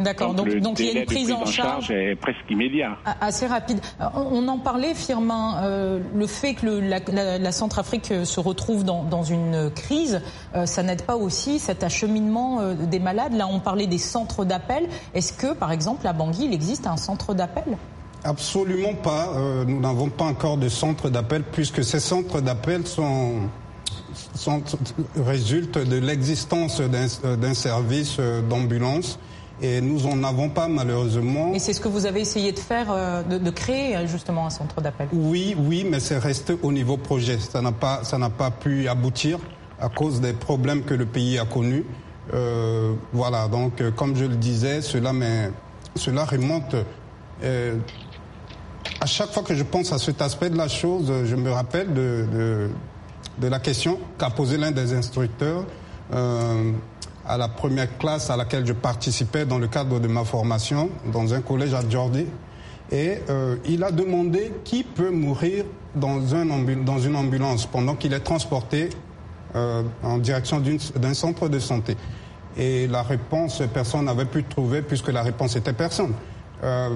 D'accord, 0.00 0.34
donc, 0.34 0.48
donc, 0.56 0.80
il 0.80 0.86
y 0.86 0.96
a 0.96 1.00
une 1.00 1.06
prise, 1.06 1.30
en 1.30 1.46
charge, 1.46 1.90
est 1.90 2.16
presque 2.16 2.50
immédiat. 2.50 2.96
Assez 3.20 3.46
rapide. 3.46 3.80
On 4.14 4.46
en 4.48 4.58
parlait, 4.58 4.94
Firmin, 4.94 5.62
euh, 5.62 6.00
le 6.14 6.26
fait 6.26 6.54
que 6.54 6.66
le, 6.66 6.80
la, 6.80 6.98
la, 7.12 7.38
la, 7.38 7.52
Centrafrique 7.52 8.12
se 8.24 8.40
retrouve 8.40 8.84
dans, 8.84 9.04
dans 9.04 9.22
une 9.22 9.70
crise, 9.70 10.20
euh, 10.56 10.66
ça 10.66 10.82
n'aide 10.82 11.02
pas 11.02 11.16
aussi 11.16 11.58
cet 11.58 11.84
acheminement 11.84 12.60
euh, 12.60 12.74
des 12.74 12.98
malades? 12.98 13.34
Là, 13.34 13.46
on 13.46 13.60
parlait 13.60 13.86
des 13.86 13.98
centres 13.98 14.44
d'appel. 14.44 14.88
Est-ce 15.14 15.32
que, 15.32 15.54
par 15.54 15.70
exemple, 15.70 16.06
à 16.06 16.12
Bangui, 16.12 16.46
il 16.46 16.54
existe 16.54 16.86
un 16.86 16.96
centre 16.96 17.34
d'appel? 17.34 17.76
Absolument 18.24 18.94
pas. 18.94 19.28
Euh, 19.36 19.64
nous 19.66 19.80
n'avons 19.80 20.08
pas 20.08 20.24
encore 20.24 20.56
de 20.56 20.70
centre 20.70 21.10
d'appel 21.10 21.42
puisque 21.42 21.84
ces 21.84 22.00
centres 22.00 22.40
d'appel 22.40 22.86
sont, 22.86 23.50
sont, 24.34 24.62
résultent 25.14 25.78
de 25.78 25.98
l'existence 25.98 26.80
d'un 26.80 27.54
service 27.54 28.16
euh, 28.18 28.40
d'ambulance 28.40 29.18
et 29.62 29.80
nous 29.80 30.06
en 30.06 30.22
avons 30.24 30.48
pas 30.48 30.68
malheureusement. 30.68 31.52
Et 31.54 31.58
c'est 31.58 31.72
ce 31.72 31.80
que 31.80 31.88
vous 31.88 32.06
avez 32.06 32.20
essayé 32.20 32.52
de 32.52 32.58
faire, 32.58 32.86
euh, 32.90 33.22
de, 33.22 33.38
de 33.38 33.50
créer 33.50 34.06
justement 34.06 34.46
un 34.46 34.50
centre 34.50 34.80
d'appel? 34.80 35.08
Oui, 35.12 35.56
oui, 35.58 35.86
mais 35.88 36.00
c'est 36.00 36.18
resté 36.18 36.56
au 36.62 36.72
niveau 36.72 36.96
projet. 36.96 37.38
Ça 37.38 37.60
n'a 37.62 37.72
pas, 37.72 38.04
ça 38.04 38.18
n'a 38.18 38.30
pas 38.30 38.50
pu 38.50 38.88
aboutir 38.88 39.38
à 39.80 39.88
cause 39.88 40.20
des 40.20 40.32
problèmes 40.32 40.82
que 40.82 40.94
le 40.94 41.06
pays 41.06 41.38
a 41.38 41.44
connus. 41.44 41.84
Euh, 42.32 42.94
voilà, 43.12 43.48
donc 43.48 43.82
comme 43.96 44.16
je 44.16 44.24
le 44.24 44.36
disais, 44.36 44.80
cela, 44.80 45.12
mais, 45.12 45.50
cela 45.94 46.24
remonte 46.24 46.74
euh, 47.42 47.76
à 49.00 49.06
chaque 49.06 49.30
fois 49.32 49.42
que 49.42 49.54
je 49.54 49.62
pense 49.62 49.92
à 49.92 49.98
cet 49.98 50.22
aspect 50.22 50.50
de 50.50 50.56
la 50.56 50.68
chose, 50.68 51.12
je 51.24 51.36
me 51.36 51.50
rappelle 51.50 51.92
de, 51.92 52.26
de, 52.32 52.70
de 53.38 53.48
la 53.48 53.58
question 53.58 53.98
qu'a 54.18 54.30
posée 54.30 54.56
l'un 54.56 54.70
des 54.70 54.94
instructeurs 54.94 55.64
euh, 56.12 56.72
à 57.26 57.38
la 57.38 57.48
première 57.48 57.98
classe 57.98 58.30
à 58.30 58.36
laquelle 58.36 58.66
je 58.66 58.72
participais 58.72 59.46
dans 59.46 59.58
le 59.58 59.66
cadre 59.66 59.98
de 60.00 60.08
ma 60.08 60.24
formation 60.24 60.90
dans 61.12 61.34
un 61.34 61.40
collège 61.40 61.74
à 61.74 61.88
Jordi. 61.88 62.26
Et 62.92 63.18
euh, 63.30 63.56
il 63.66 63.82
a 63.82 63.90
demandé 63.90 64.52
qui 64.64 64.84
peut 64.84 65.10
mourir 65.10 65.64
dans, 65.94 66.34
un 66.34 66.44
dans 66.84 66.98
une 66.98 67.16
ambulance 67.16 67.66
pendant 67.66 67.94
qu'il 67.94 68.12
est 68.12 68.20
transporté 68.20 68.90
euh, 69.56 69.82
en 70.02 70.18
direction 70.18 70.62
d'un 70.96 71.14
centre 71.14 71.48
de 71.48 71.58
santé. 71.58 71.96
Et 72.56 72.86
la 72.86 73.02
réponse, 73.02 73.62
personne 73.72 74.04
n'avait 74.04 74.26
pu 74.26 74.44
trouver 74.44 74.82
puisque 74.82 75.08
la 75.08 75.22
réponse 75.22 75.56
était 75.56 75.72
personne. 75.72 76.12
Euh, 76.62 76.90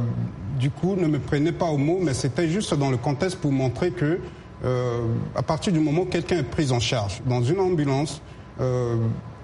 du 0.59 0.71
coup, 0.71 0.97
ne 0.97 1.07
me 1.07 1.19
prenez 1.19 1.53
pas 1.53 1.67
au 1.67 1.77
mot, 1.77 1.99
mais 2.01 2.15
c'était 2.15 2.49
juste 2.49 2.75
dans 2.75 2.91
le 2.91 2.97
contexte 2.97 3.39
pour 3.39 3.53
montrer 3.53 3.91
que, 3.91 4.21
euh, 4.65 5.07
à 5.35 5.43
partir 5.43 5.73
du 5.73 5.81
moment 5.81 6.03
où 6.03 6.07
quelqu'un 6.07 6.39
est 6.39 6.43
pris 6.51 6.73
en 6.73 6.81
charge 6.81 7.21
dans 7.27 7.43
une 7.43 7.61
ambulance, 7.61 8.23
euh, 8.61 8.97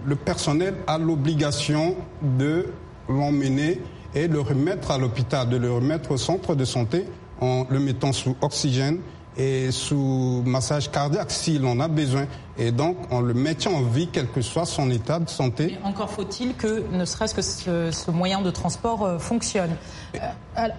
le 0.07 0.17
personnel 0.17 0.75
a 0.87 0.99
l'obligation 0.99 1.97
de 2.23 2.67
l'emmener 3.09 3.81
et 4.15 4.29
le 4.29 4.41
remettre 4.41 4.91
à 4.91 4.99
l'hôpital, 4.99 5.49
de 5.49 5.57
le 5.57 5.73
remettre 5.73 6.13
au 6.13 6.17
centre 6.17 6.55
de 6.55 6.65
santé 6.65 7.05
en 7.41 7.67
le 7.69 7.81
mettant 7.81 8.13
sous 8.13 8.37
oxygène 8.41 9.01
et 9.37 9.71
sous 9.73 10.43
massage 10.47 10.91
cardiaque 10.91 11.31
s'il 11.31 11.65
en 11.67 11.81
a 11.81 11.89
besoin. 11.89 12.27
Et 12.57 12.71
donc, 12.71 12.97
en 13.11 13.21
le 13.21 13.35
mettant 13.35 13.73
en 13.73 13.83
vie, 13.83 14.09
quel 14.13 14.29
que 14.29 14.41
soit 14.41 14.65
son 14.65 14.91
état 14.91 15.19
de 15.19 15.29
santé. 15.29 15.77
Encore 15.83 16.11
faut-il 16.11 16.55
que, 16.55 16.85
ne 16.93 17.05
serait-ce 17.05 17.35
que 17.35 17.43
ce, 17.43 18.11
moyen 18.11 18.43
de 18.43 18.51
transport 18.51 19.05
euh, 19.05 19.19
fonctionne. 19.19 19.77
Euh, 20.15 20.19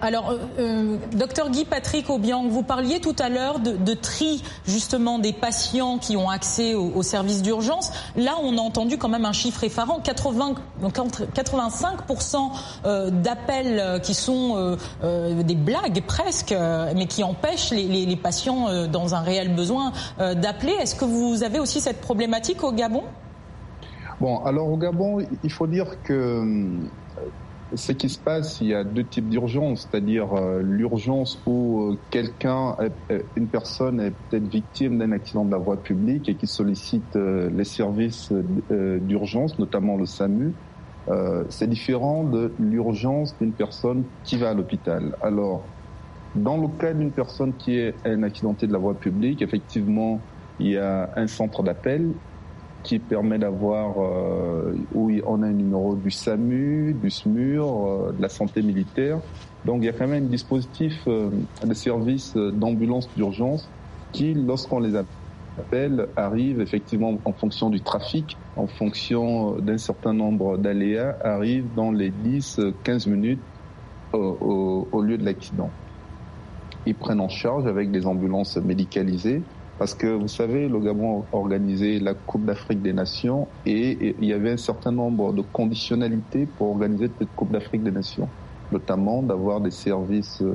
alors, 0.00 0.30
euh, 0.30 0.38
euh, 0.58 0.96
docteur 1.12 1.50
Guy 1.50 1.64
Patrick 1.64 2.08
Aubiang, 2.08 2.48
vous 2.48 2.62
parliez 2.62 3.00
tout 3.00 3.16
à 3.18 3.28
l'heure 3.28 3.58
de, 3.60 3.94
tri 3.94 4.42
justement 4.66 5.18
des 5.18 5.32
patients 5.32 5.98
qui 5.98 6.16
ont 6.16 6.30
accès 6.30 6.74
aux 6.74 6.92
au 6.94 7.02
services 7.02 7.42
d'urgence. 7.42 7.90
Là, 8.16 8.34
on 8.42 8.56
a 8.56 8.60
entendu 8.60 8.96
quand 8.98 9.08
même 9.08 9.24
un 9.24 9.32
chiffre 9.32 9.64
effarant 9.64 10.00
80, 10.00 10.54
85% 10.84 13.10
d'appels 13.10 14.00
qui 14.02 14.14
sont 14.14 14.76
des 15.02 15.54
blagues 15.54 16.02
presque, 16.06 16.54
mais 16.94 17.06
qui 17.06 17.24
empêchent 17.24 17.70
les, 17.70 17.84
les, 17.84 18.04
les 18.06 18.16
patients 18.16 18.86
dans 18.86 19.14
un 19.14 19.20
réel 19.20 19.54
besoin 19.54 19.92
d'appeler. 20.18 20.72
Est-ce 20.72 20.94
que 20.94 21.06
vous 21.06 21.42
avez 21.42 21.58
aussi 21.66 21.80
cette 21.80 22.00
problématique 22.00 22.62
au 22.62 22.70
Gabon? 22.70 23.02
Bon, 24.20 24.38
alors 24.44 24.68
au 24.70 24.76
Gabon, 24.76 25.18
il 25.42 25.50
faut 25.50 25.66
dire 25.66 26.00
que 26.04 26.44
ce 27.74 27.90
qui 27.90 28.08
se 28.08 28.18
passe, 28.18 28.60
il 28.60 28.68
y 28.68 28.74
a 28.74 28.84
deux 28.84 29.02
types 29.02 29.28
d'urgence, 29.28 29.88
c'est-à-dire 29.90 30.28
euh, 30.34 30.62
l'urgence 30.62 31.42
où 31.44 31.82
euh, 31.82 31.98
quelqu'un, 32.10 32.76
euh, 33.10 33.18
une 33.34 33.48
personne 33.48 33.98
est 34.00 34.12
peut-être 34.12 34.46
victime 34.46 34.98
d'un 34.98 35.10
accident 35.10 35.44
de 35.44 35.50
la 35.50 35.58
voie 35.58 35.76
publique 35.76 36.28
et 36.28 36.36
qui 36.36 36.46
sollicite 36.46 37.16
euh, 37.16 37.50
les 37.50 37.64
services 37.64 38.30
euh, 38.70 39.00
d'urgence, 39.00 39.58
notamment 39.58 39.96
le 39.96 40.06
SAMU. 40.06 40.52
c'est 41.48 41.68
différent 41.68 42.22
de 42.24 42.52
l'urgence 42.60 43.34
d'une 43.40 43.52
personne 43.52 44.04
qui 44.24 44.36
va 44.36 44.50
à 44.50 44.54
l'hôpital. 44.54 45.16
Alors, 45.20 45.62
dans 46.36 46.58
le 46.58 46.68
cas 46.80 46.92
d'une 46.92 47.12
personne 47.12 47.52
qui 47.54 47.76
est 47.78 47.94
un 48.04 48.22
accidenté 48.22 48.66
de 48.66 48.72
la 48.72 48.78
voie 48.78 48.94
publique, 48.94 49.42
effectivement, 49.42 50.20
il 50.60 50.68
y 50.68 50.78
a 50.78 51.10
un 51.16 51.26
centre 51.26 51.62
d'appel 51.62 52.12
qui 52.86 53.00
permet 53.00 53.38
d'avoir 53.38 54.00
euh, 54.00 54.76
où 54.94 55.10
on 55.26 55.42
a 55.42 55.46
un 55.46 55.52
numéro 55.52 55.96
du 55.96 56.10
SAMU, 56.10 56.94
du 56.94 57.10
SMUR, 57.10 57.66
euh, 57.66 58.12
de 58.16 58.22
la 58.22 58.28
santé 58.28 58.62
militaire. 58.62 59.18
Donc 59.64 59.78
il 59.82 59.86
y 59.86 59.88
a 59.88 59.92
quand 59.92 60.06
même 60.06 60.24
un 60.24 60.26
dispositif 60.28 61.02
euh, 61.08 61.30
de 61.64 61.74
service 61.74 62.36
d'ambulance 62.36 63.08
d'urgence 63.16 63.68
qui, 64.12 64.34
lorsqu'on 64.34 64.78
les 64.78 64.94
appelle, 64.94 66.06
arrivent 66.14 66.60
effectivement 66.60 67.18
en 67.24 67.32
fonction 67.32 67.70
du 67.70 67.80
trafic, 67.80 68.36
en 68.54 68.68
fonction 68.68 69.56
d'un 69.56 69.78
certain 69.78 70.12
nombre 70.12 70.56
d'aléas, 70.56 71.16
arrivent 71.24 71.68
dans 71.74 71.90
les 71.90 72.10
10-15 72.10 73.10
minutes 73.10 73.42
au, 74.12 74.86
au 74.92 75.02
lieu 75.02 75.18
de 75.18 75.24
l'accident. 75.24 75.70
Ils 76.86 76.94
prennent 76.94 77.20
en 77.20 77.28
charge 77.28 77.66
avec 77.66 77.90
des 77.90 78.06
ambulances 78.06 78.56
médicalisées 78.58 79.42
parce 79.78 79.94
que 79.94 80.06
vous 80.06 80.28
savez, 80.28 80.68
le 80.68 80.78
Gabon 80.80 81.24
a 81.32 81.36
organisé 81.36 82.00
la 82.00 82.14
Coupe 82.14 82.46
d'Afrique 82.46 82.80
des 82.80 82.94
Nations 82.94 83.46
et, 83.66 84.16
il 84.18 84.24
y 84.24 84.32
avait 84.32 84.52
un 84.52 84.56
certain 84.56 84.92
nombre 84.92 85.32
de 85.32 85.42
conditionnalités 85.42 86.46
pour 86.46 86.70
organiser 86.70 87.10
cette 87.18 87.34
Coupe 87.36 87.52
d'Afrique 87.52 87.82
des 87.82 87.90
Nations, 87.90 88.28
notamment 88.72 89.22
d'avoir 89.22 89.60
des 89.60 89.70
services 89.70 90.40
euh, 90.42 90.52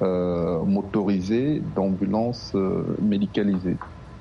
euh 0.00 0.62
motorisés 0.64 1.62
d'ambulances 1.76 2.52
euh, 2.54 2.84
médicalisées. 3.02 3.76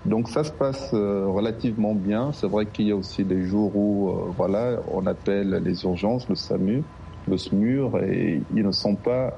Donc 0.06 0.30
ça 0.30 0.44
se 0.44 0.52
passe 0.52 0.92
euh, 0.94 1.26
relativement 1.28 1.94
bien. 1.96 2.32
C'est 2.34 2.48
vrai 2.48 2.66
qu'il 2.66 2.88
y 2.88 2.92
a 2.92 2.96
aussi 2.96 3.24
des 3.24 3.44
jours 3.44 3.76
où 3.76 4.12
voilà, 4.38 4.78
on 4.92 5.06
appelle 5.06 5.62
les 5.64 5.84
urgences, 5.84 6.28
le 6.28 6.36
SAMU, 6.36 6.84
le 7.28 7.38
SMUR, 7.38 7.98
et 8.04 8.42
ils 8.54 8.66
ne 8.66 8.72
sont 8.72 8.96
pas, 8.96 9.34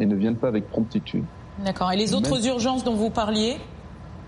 ils 0.00 0.08
ne 0.08 0.16
viennent 0.16 0.36
pas 0.36 0.48
avec 0.48 0.68
promptitude. 0.68 1.24
D'accord. 1.64 1.92
Et 1.92 1.96
les 1.96 2.14
autres 2.14 2.46
urgences 2.46 2.82
dont 2.82 2.94
vous 2.94 3.10
parliez? 3.10 3.56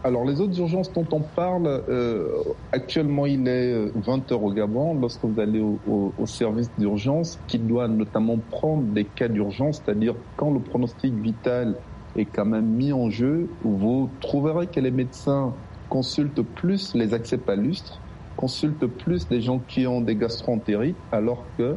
Alors 0.04 0.26
les 0.26 0.38
autres 0.40 0.58
urgences 0.58 0.92
dont 0.92 1.06
on 1.12 1.20
parle, 1.20 1.66
euh, 1.88 2.28
actuellement 2.72 3.24
il 3.24 3.48
est 3.48 3.90
20 3.94 4.30
heures 4.30 4.44
au 4.44 4.52
Gabon. 4.52 5.00
Lorsque 5.00 5.24
vous 5.24 5.40
allez 5.40 5.60
au, 5.60 6.12
service 6.26 6.70
d'urgence, 6.78 7.38
qui 7.48 7.58
doit 7.58 7.88
notamment 7.88 8.38
prendre 8.50 8.82
des 8.82 9.04
cas 9.04 9.28
d'urgence, 9.28 9.80
c'est-à-dire 9.82 10.14
quand 10.36 10.50
le 10.50 10.60
pronostic 10.60 11.14
vital 11.14 11.76
est 12.16 12.26
quand 12.26 12.44
même 12.44 12.66
mis 12.66 12.92
en 12.92 13.08
jeu, 13.08 13.48
vous 13.62 14.10
trouverez 14.20 14.66
que 14.66 14.80
les 14.80 14.90
médecins 14.90 15.54
consultent 15.88 16.42
plus 16.42 16.94
les 16.94 17.14
accès 17.14 17.38
palustres, 17.38 17.98
consultent 18.36 18.86
plus 18.86 19.26
des 19.28 19.40
gens 19.40 19.60
qui 19.66 19.86
ont 19.86 20.02
des 20.02 20.16
gastroentérites, 20.16 20.96
alors 21.12 21.44
que 21.56 21.76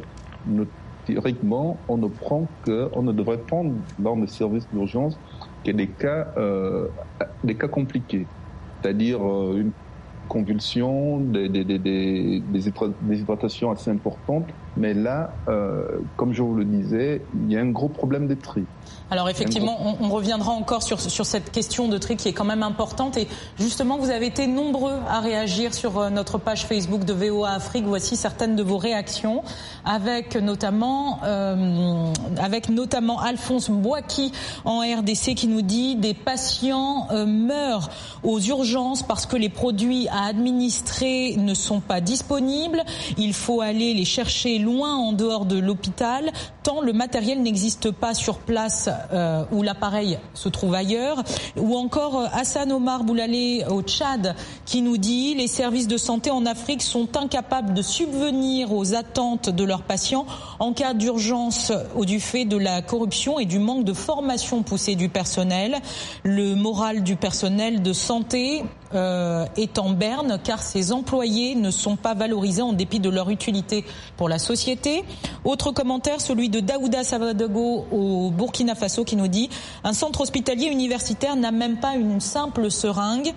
théoriquement 1.08 1.80
on 1.88 1.96
ne 1.96 2.06
prend 2.06 2.46
que, 2.64 2.90
on 2.92 3.02
ne 3.02 3.12
devrait 3.12 3.38
prendre 3.38 3.74
dans 3.98 4.14
le 4.14 4.26
service 4.26 4.68
d'urgence 4.70 5.18
a 5.70 5.72
des 5.72 5.88
cas, 5.88 6.28
euh, 6.36 6.88
des 7.44 7.54
cas 7.54 7.68
compliqués, 7.68 8.26
c'est-à-dire 8.80 9.26
euh, 9.26 9.60
une 9.60 9.72
convulsion, 10.28 11.18
des, 11.18 11.48
des, 11.48 11.64
des, 11.64 11.78
des, 11.78 12.42
des 12.42 13.20
hydratations 13.20 13.70
assez 13.70 13.90
importantes. 13.90 14.46
Mais 14.76 14.94
là, 14.94 15.32
euh, 15.48 15.98
comme 16.16 16.32
je 16.32 16.42
vous 16.42 16.54
le 16.54 16.64
disais, 16.64 17.22
il 17.34 17.52
y 17.52 17.56
a 17.56 17.60
un 17.60 17.70
gros 17.70 17.88
problème 17.88 18.28
de 18.28 18.34
tri. 18.34 18.64
Alors 19.10 19.28
effectivement, 19.30 19.96
on, 20.00 20.08
reviendra 20.10 20.52
encore 20.52 20.82
sur, 20.82 21.00
sur 21.00 21.24
cette 21.24 21.50
question 21.50 21.88
de 21.88 21.96
tri 21.96 22.16
qui 22.16 22.28
est 22.28 22.32
quand 22.32 22.44
même 22.44 22.62
importante. 22.62 23.16
Et 23.16 23.26
justement, 23.58 23.96
vous 23.96 24.10
avez 24.10 24.26
été 24.26 24.46
nombreux 24.46 24.96
à 25.08 25.20
réagir 25.20 25.72
sur 25.72 25.98
euh, 25.98 26.10
notre 26.10 26.36
page 26.36 26.66
Facebook 26.66 27.04
de 27.04 27.14
VOA 27.14 27.52
Afrique. 27.52 27.84
Voici 27.86 28.16
certaines 28.16 28.54
de 28.54 28.62
vos 28.62 28.76
réactions, 28.76 29.42
avec 29.84 30.36
notamment, 30.36 31.20
euh, 31.24 32.12
avec 32.38 32.68
notamment 32.68 33.18
Alphonse 33.20 33.70
Boaki 33.70 34.32
en 34.66 34.80
RDC 34.80 35.34
qui 35.34 35.46
nous 35.46 35.62
dit 35.62 35.96
des 35.96 36.14
patients 36.14 37.08
euh, 37.10 37.24
meurent 37.24 37.88
aux 38.22 38.40
urgences 38.40 39.02
parce 39.02 39.24
que 39.24 39.36
les 39.36 39.48
produits 39.48 40.06
à 40.18 40.26
administrer 40.26 41.36
ne 41.36 41.54
sont 41.54 41.78
pas 41.78 42.00
disponibles. 42.00 42.82
Il 43.18 43.32
faut 43.32 43.60
aller 43.60 43.94
les 43.94 44.04
chercher 44.04 44.58
loin 44.58 44.96
en 44.96 45.12
dehors 45.12 45.44
de 45.44 45.56
l'hôpital, 45.58 46.32
tant 46.64 46.80
le 46.80 46.92
matériel 46.92 47.40
n'existe 47.40 47.92
pas 47.92 48.14
sur 48.14 48.38
place 48.38 48.90
euh, 49.12 49.44
où 49.52 49.62
l'appareil 49.62 50.18
se 50.34 50.48
trouve 50.48 50.74
ailleurs. 50.74 51.22
Ou 51.56 51.76
encore 51.76 52.18
euh, 52.18 52.26
Hassan 52.32 52.72
Omar 52.72 53.04
Boulalé 53.04 53.64
au 53.70 53.80
Tchad 53.82 54.34
qui 54.66 54.82
nous 54.82 54.96
dit 54.96 55.34
les 55.34 55.46
services 55.46 55.86
de 55.86 55.96
santé 55.96 56.32
en 56.32 56.46
Afrique 56.46 56.82
sont 56.82 57.16
incapables 57.16 57.72
de 57.72 57.82
subvenir 57.82 58.72
aux 58.72 58.94
attentes 58.94 59.50
de 59.50 59.62
leurs 59.62 59.82
patients 59.82 60.26
en 60.58 60.72
cas 60.72 60.94
d'urgence 60.94 61.72
ou 61.94 62.04
du 62.04 62.18
fait 62.18 62.44
de 62.44 62.56
la 62.56 62.82
corruption 62.82 63.38
et 63.38 63.44
du 63.44 63.60
manque 63.60 63.84
de 63.84 63.92
formation 63.92 64.64
poussée 64.64 64.96
du 64.96 65.08
personnel. 65.08 65.76
Le 66.24 66.56
moral 66.56 67.04
du 67.04 67.14
personnel 67.14 67.82
de 67.82 67.92
santé 67.92 68.64
euh, 68.94 69.46
est 69.56 69.78
en 69.78 69.90
berne 69.90 70.38
car 70.42 70.62
ses 70.62 70.92
employés 70.92 71.54
ne 71.54 71.70
sont 71.70 71.96
pas 71.96 72.14
valorisés 72.14 72.62
en 72.62 72.72
dépit 72.72 73.00
de 73.00 73.10
leur 73.10 73.30
utilité 73.30 73.84
pour 74.16 74.28
la 74.28 74.38
société. 74.38 75.04
Autre 75.44 75.72
commentaire, 75.72 76.20
celui 76.20 76.48
de 76.48 76.60
Daouda 76.60 77.04
Savadogo 77.04 77.86
au 77.92 78.30
Burkina 78.30 78.74
Faso 78.74 79.04
qui 79.04 79.16
nous 79.16 79.28
dit 79.28 79.50
un 79.84 79.92
centre 79.92 80.22
hospitalier 80.22 80.68
universitaire 80.68 81.36
n'a 81.36 81.50
même 81.50 81.78
pas 81.78 81.96
une 81.96 82.20
simple 82.20 82.70
seringue. 82.70 83.32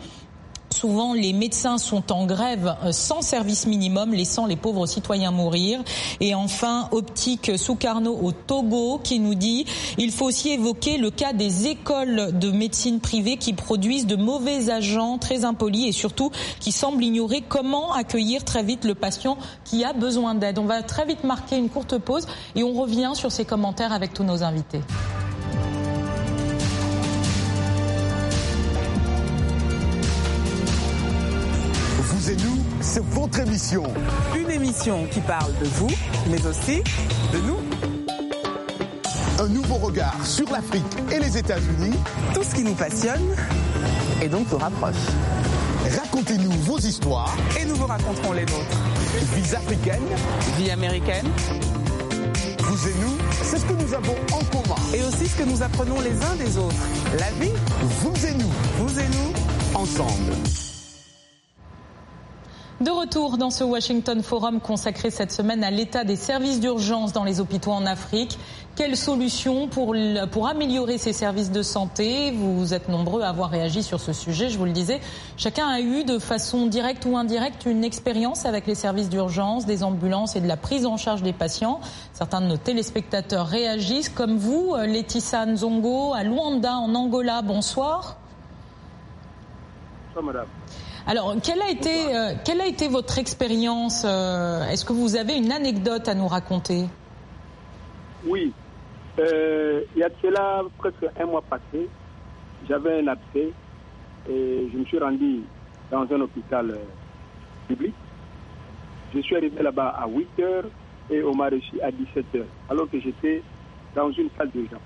Souvent, 0.82 1.14
les 1.14 1.32
médecins 1.32 1.78
sont 1.78 2.12
en 2.12 2.26
grève 2.26 2.76
euh, 2.84 2.92
sans 2.92 3.22
service 3.22 3.68
minimum, 3.68 4.16
laissant 4.16 4.48
les 4.48 4.56
pauvres 4.56 4.88
citoyens 4.88 5.30
mourir. 5.30 5.84
Et 6.20 6.34
enfin, 6.34 6.90
Optique 6.92 7.52
Soukarno 7.56 8.18
au 8.20 8.32
Togo 8.32 9.00
qui 9.04 9.20
nous 9.20 9.36
dit 9.36 9.68
il 10.00 10.12
faut 10.12 10.26
aussi 10.26 10.50
évoquer 10.50 10.98
le 10.98 11.12
cas 11.12 11.34
des 11.34 11.68
écoles 11.68 12.32
de 12.34 12.50
médecine 12.50 13.00
privée 13.00 13.38
qui 13.38 13.54
produisent 13.54 14.08
de 14.08 14.16
mauvais 14.16 14.72
agents 14.72 15.20
très 15.20 15.46
impolis 15.46 15.88
et 15.88 15.92
surtout 15.92 16.32
qui 16.60 16.72
semblent 16.72 17.04
ignorer 17.04 17.44
comment 17.48 17.94
accueillir 17.94 18.44
très 18.44 18.64
vite 18.64 18.84
le 18.84 18.96
patient 18.96 19.38
qui 19.64 19.86
a 19.86 19.94
besoin 19.94 20.34
d'aide. 20.34 20.58
On 20.58 20.66
va 20.66 20.82
très 20.82 21.06
vite 21.06 21.24
marquer 21.24 21.58
une 21.58 21.70
courte 21.70 22.00
pause 22.00 22.26
et 22.56 22.64
on 22.64 22.74
revient 22.74 23.12
sur 23.14 23.32
ces 23.32 23.46
commentaires 23.46 23.94
avec 23.94 24.16
tous 24.16 24.24
nos 24.24 24.42
invités. 24.42 24.82
C'est 32.82 33.04
votre 33.04 33.40
émission. 33.40 33.84
Une 34.38 34.52
émission 34.52 35.08
qui 35.12 35.22
parle 35.22 35.52
de 35.60 35.66
vous, 35.66 35.90
mais 36.30 36.46
aussi 36.46 36.84
de 37.34 37.40
nous. 37.40 37.58
Un 39.40 39.48
nouveau 39.48 39.76
regard 39.76 40.16
sur 40.24 40.48
l'Afrique 40.52 40.86
et 41.12 41.20
les 41.20 41.36
États-Unis. 41.36 41.98
Tout 42.36 42.44
ce 42.44 42.54
qui 42.54 42.64
nous 42.64 42.76
passionne 42.76 43.36
et 44.22 44.28
donc 44.28 44.52
nous 44.52 44.60
rapproche. 44.60 45.04
Racontez-nous 45.98 46.52
vos 46.62 46.78
histoires. 46.78 47.36
Et 47.60 47.66
nous 47.66 47.76
vous 47.76 47.88
raconterons 47.88 48.34
les 48.34 48.46
nôtres. 48.46 48.78
Vie 49.36 49.56
africaine. 49.56 50.04
Vie 50.58 50.70
américaine. 50.70 51.28
Vous 52.60 52.88
et 52.88 52.94
nous, 53.02 53.18
c'est 53.42 53.58
ce 53.58 53.66
que 53.66 53.74
nous 53.74 53.94
avons 53.96 54.16
en 54.34 54.44
commun. 54.56 54.80
Et 54.94 55.02
aussi 55.02 55.28
ce 55.28 55.38
que 55.38 55.50
nous 55.50 55.64
apprenons 55.64 56.00
les 56.02 56.14
uns 56.24 56.36
des 56.36 56.56
autres. 56.58 56.76
La 57.18 57.32
vie. 57.44 57.54
Vous 58.02 58.26
et 58.28 58.34
nous. 58.36 58.52
Vous 58.78 59.00
et 59.00 59.08
nous. 59.08 59.34
Ensemble. 59.74 60.34
De 62.82 62.90
retour 62.90 63.38
dans 63.38 63.52
ce 63.52 63.64
Washington 63.64 64.24
Forum 64.24 64.60
consacré 64.60 65.12
cette 65.12 65.32
semaine 65.32 65.64
à 65.64 65.70
l'état 65.70 66.04
des 66.04 66.16
services 66.16 66.60
d'urgence 66.60 67.14
dans 67.14 67.24
les 67.24 67.40
hôpitaux 67.40 67.70
en 67.70 67.86
Afrique. 67.86 68.40
Quelles 68.76 68.98
solutions 68.98 69.68
pour, 69.68 69.94
améliorer 70.48 70.98
ces 70.98 71.14
services 71.14 71.52
de 71.52 71.62
santé? 71.62 72.32
Vous 72.32 72.74
êtes 72.74 72.90
nombreux 72.90 73.22
à 73.22 73.30
avoir 73.30 73.52
réagi 73.52 73.84
sur 73.84 74.00
ce 74.00 74.14
sujet, 74.14 74.50
je 74.50 74.58
vous 74.58 74.66
le 74.66 74.72
disais. 74.72 75.00
Chacun 75.38 75.68
a 75.68 75.80
eu 75.80 76.04
de 76.06 76.18
façon 76.18 76.66
directe 76.66 77.06
ou 77.06 77.16
indirecte 77.18 77.68
une 77.68 77.84
expérience 77.84 78.48
avec 78.48 78.66
les 78.66 78.74
services 78.74 79.10
d'urgence, 79.10 79.68
des 79.68 79.84
ambulances 79.84 80.36
et 80.36 80.42
de 80.42 80.48
la 80.48 80.58
prise 80.58 80.88
en 80.88 80.98
charge 80.98 81.22
des 81.22 81.34
patients. 81.34 81.82
Certains 82.14 82.42
de 82.42 82.48
nos 82.48 82.58
téléspectateurs 82.58 83.46
réagissent 83.46 84.10
comme 84.10 84.38
vous, 84.38 84.76
Laetitia 84.76 85.46
Nzongo 85.46 86.16
à 86.16 86.24
Luanda 86.24 86.78
en 86.78 86.96
Angola. 86.96 87.44
Bonsoir. 87.44 88.18
Bonsoir 90.08 90.26
madame. 90.26 90.48
Alors, 91.08 91.36
quelle 91.44 91.62
a 91.62 91.70
été, 91.70 92.16
euh, 92.16 92.34
quelle 92.46 92.62
a 92.62 92.68
été 92.68 92.88
votre 92.88 93.18
expérience 93.18 94.04
euh, 94.06 94.64
Est-ce 94.70 94.86
que 94.86 94.94
vous 94.94 95.16
avez 95.16 95.36
une 95.36 95.52
anecdote 95.52 96.08
à 96.08 96.14
nous 96.14 96.28
raconter? 96.28 96.86
Oui. 98.26 98.54
Euh, 99.20 99.82
il 99.96 100.00
y 100.00 100.04
a 100.04 100.10
cela 100.22 100.62
presque 100.78 101.06
un 101.20 101.26
mois 101.26 101.42
passé, 101.42 101.90
j'avais 102.70 103.02
un 103.02 103.08
abcès 103.08 103.52
et 104.30 104.70
je 104.72 104.78
me 104.78 104.86
suis 104.86 105.00
rendu 105.00 105.42
dans 105.90 106.04
un 106.04 106.22
hôpital 106.22 106.78
public. 107.68 107.94
Je 109.14 109.20
suis 109.20 109.36
arrivé 109.36 109.62
là-bas 109.62 109.96
à 110.00 110.08
8 110.08 110.28
h 110.40 110.64
et 111.10 111.24
on 111.24 111.36
m'a 111.36 111.50
reçu 111.50 111.82
à 111.82 111.92
17 111.92 112.26
h 112.36 112.44
alors 112.70 112.90
que 112.90 113.02
j'étais 113.02 113.44
dans 113.96 114.12
une 114.12 114.30
salle 114.38 114.52
de 114.52 114.62
gens. 114.72 114.82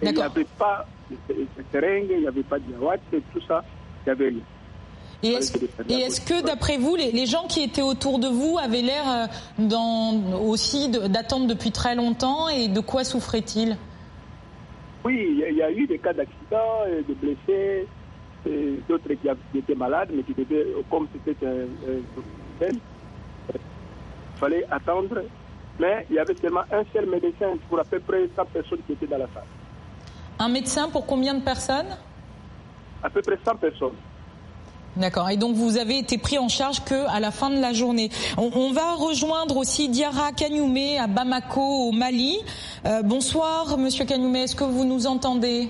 Il 0.00 0.14
n'y 0.14 0.22
avait 0.22 0.46
pas 0.58 0.86
de 1.10 1.16
seringue, 1.72 2.06
il 2.10 2.20
n'y 2.20 2.26
avait 2.26 2.42
pas 2.42 2.58
de 2.58 2.72
et 3.12 3.22
tout 3.32 3.40
ça, 3.46 3.62
il 4.06 4.08
n'y 4.08 4.12
avait 4.12 4.28
rien. 4.28 4.44
Et 5.22 5.32
est-ce 5.32 6.20
que, 6.20 6.44
d'après 6.44 6.76
vous, 6.76 6.94
les, 6.94 7.26
gens 7.26 7.46
qui 7.48 7.62
étaient 7.62 7.82
autour 7.82 8.18
de 8.18 8.28
vous 8.28 8.56
avaient 8.58 8.82
l'air 8.82 9.28
euh, 9.58 10.38
aussi 10.38 10.88
d'attendre 10.88 11.46
depuis 11.46 11.72
très 11.72 11.96
longtemps 11.96 12.48
et 12.48 12.68
de 12.68 12.80
quoi 12.80 13.02
souffraient-ils? 13.02 13.76
Oui, 15.04 15.44
il 15.48 15.56
y, 15.56 15.62
a 15.62 15.70
eu 15.70 15.86
des 15.86 15.98
cas 15.98 16.12
d'accidents, 16.12 16.84
de 16.86 17.14
blessés, 17.14 17.86
d'autres 18.88 19.12
qui, 19.14 19.58
étaient 19.58 19.74
malades, 19.74 20.10
mais 20.12 20.22
qui 20.22 20.34
devaient, 20.34 20.66
comme 20.90 21.08
c'était 21.12 21.46
un, 21.46 21.66
il 22.60 22.80
fallait 24.38 24.66
attendre. 24.70 25.22
Mais 25.80 26.06
il 26.10 26.16
y 26.16 26.18
avait 26.18 26.34
seulement 26.36 26.64
un 26.72 26.82
seul 26.92 27.06
médecin 27.06 27.56
pour 27.68 27.78
à 27.78 27.84
peu 27.84 28.00
près 28.00 28.28
100 28.34 28.44
personnes 28.46 28.80
qui 28.86 28.92
étaient 28.92 29.06
dans 29.06 29.18
la 29.18 29.28
salle. 29.32 29.44
Un 30.38 30.48
médecin 30.48 30.88
pour 30.88 31.06
combien 31.06 31.34
de 31.34 31.42
personnes? 31.42 31.96
À 33.02 33.10
peu 33.10 33.22
près 33.22 33.38
100 33.44 33.56
personnes. 33.56 33.94
D'accord. 34.98 35.30
Et 35.30 35.36
donc 35.36 35.54
vous 35.54 35.78
avez 35.78 35.98
été 35.98 36.18
pris 36.18 36.38
en 36.38 36.48
charge 36.48 36.84
que 36.84 37.08
à 37.08 37.20
la 37.20 37.30
fin 37.30 37.50
de 37.50 37.60
la 37.60 37.72
journée. 37.72 38.10
On, 38.36 38.72
va 38.72 38.94
rejoindre 38.94 39.56
aussi 39.56 39.88
Diara 39.88 40.32
Kanyoumé 40.32 40.98
à 40.98 41.06
Bamako 41.06 41.88
au 41.88 41.92
Mali. 41.92 42.38
Euh, 42.84 43.02
bonsoir, 43.02 43.78
Monsieur 43.78 44.04
Kanyoumé. 44.04 44.42
Est-ce 44.42 44.56
que 44.56 44.64
vous 44.64 44.84
nous 44.84 45.06
entendez? 45.06 45.68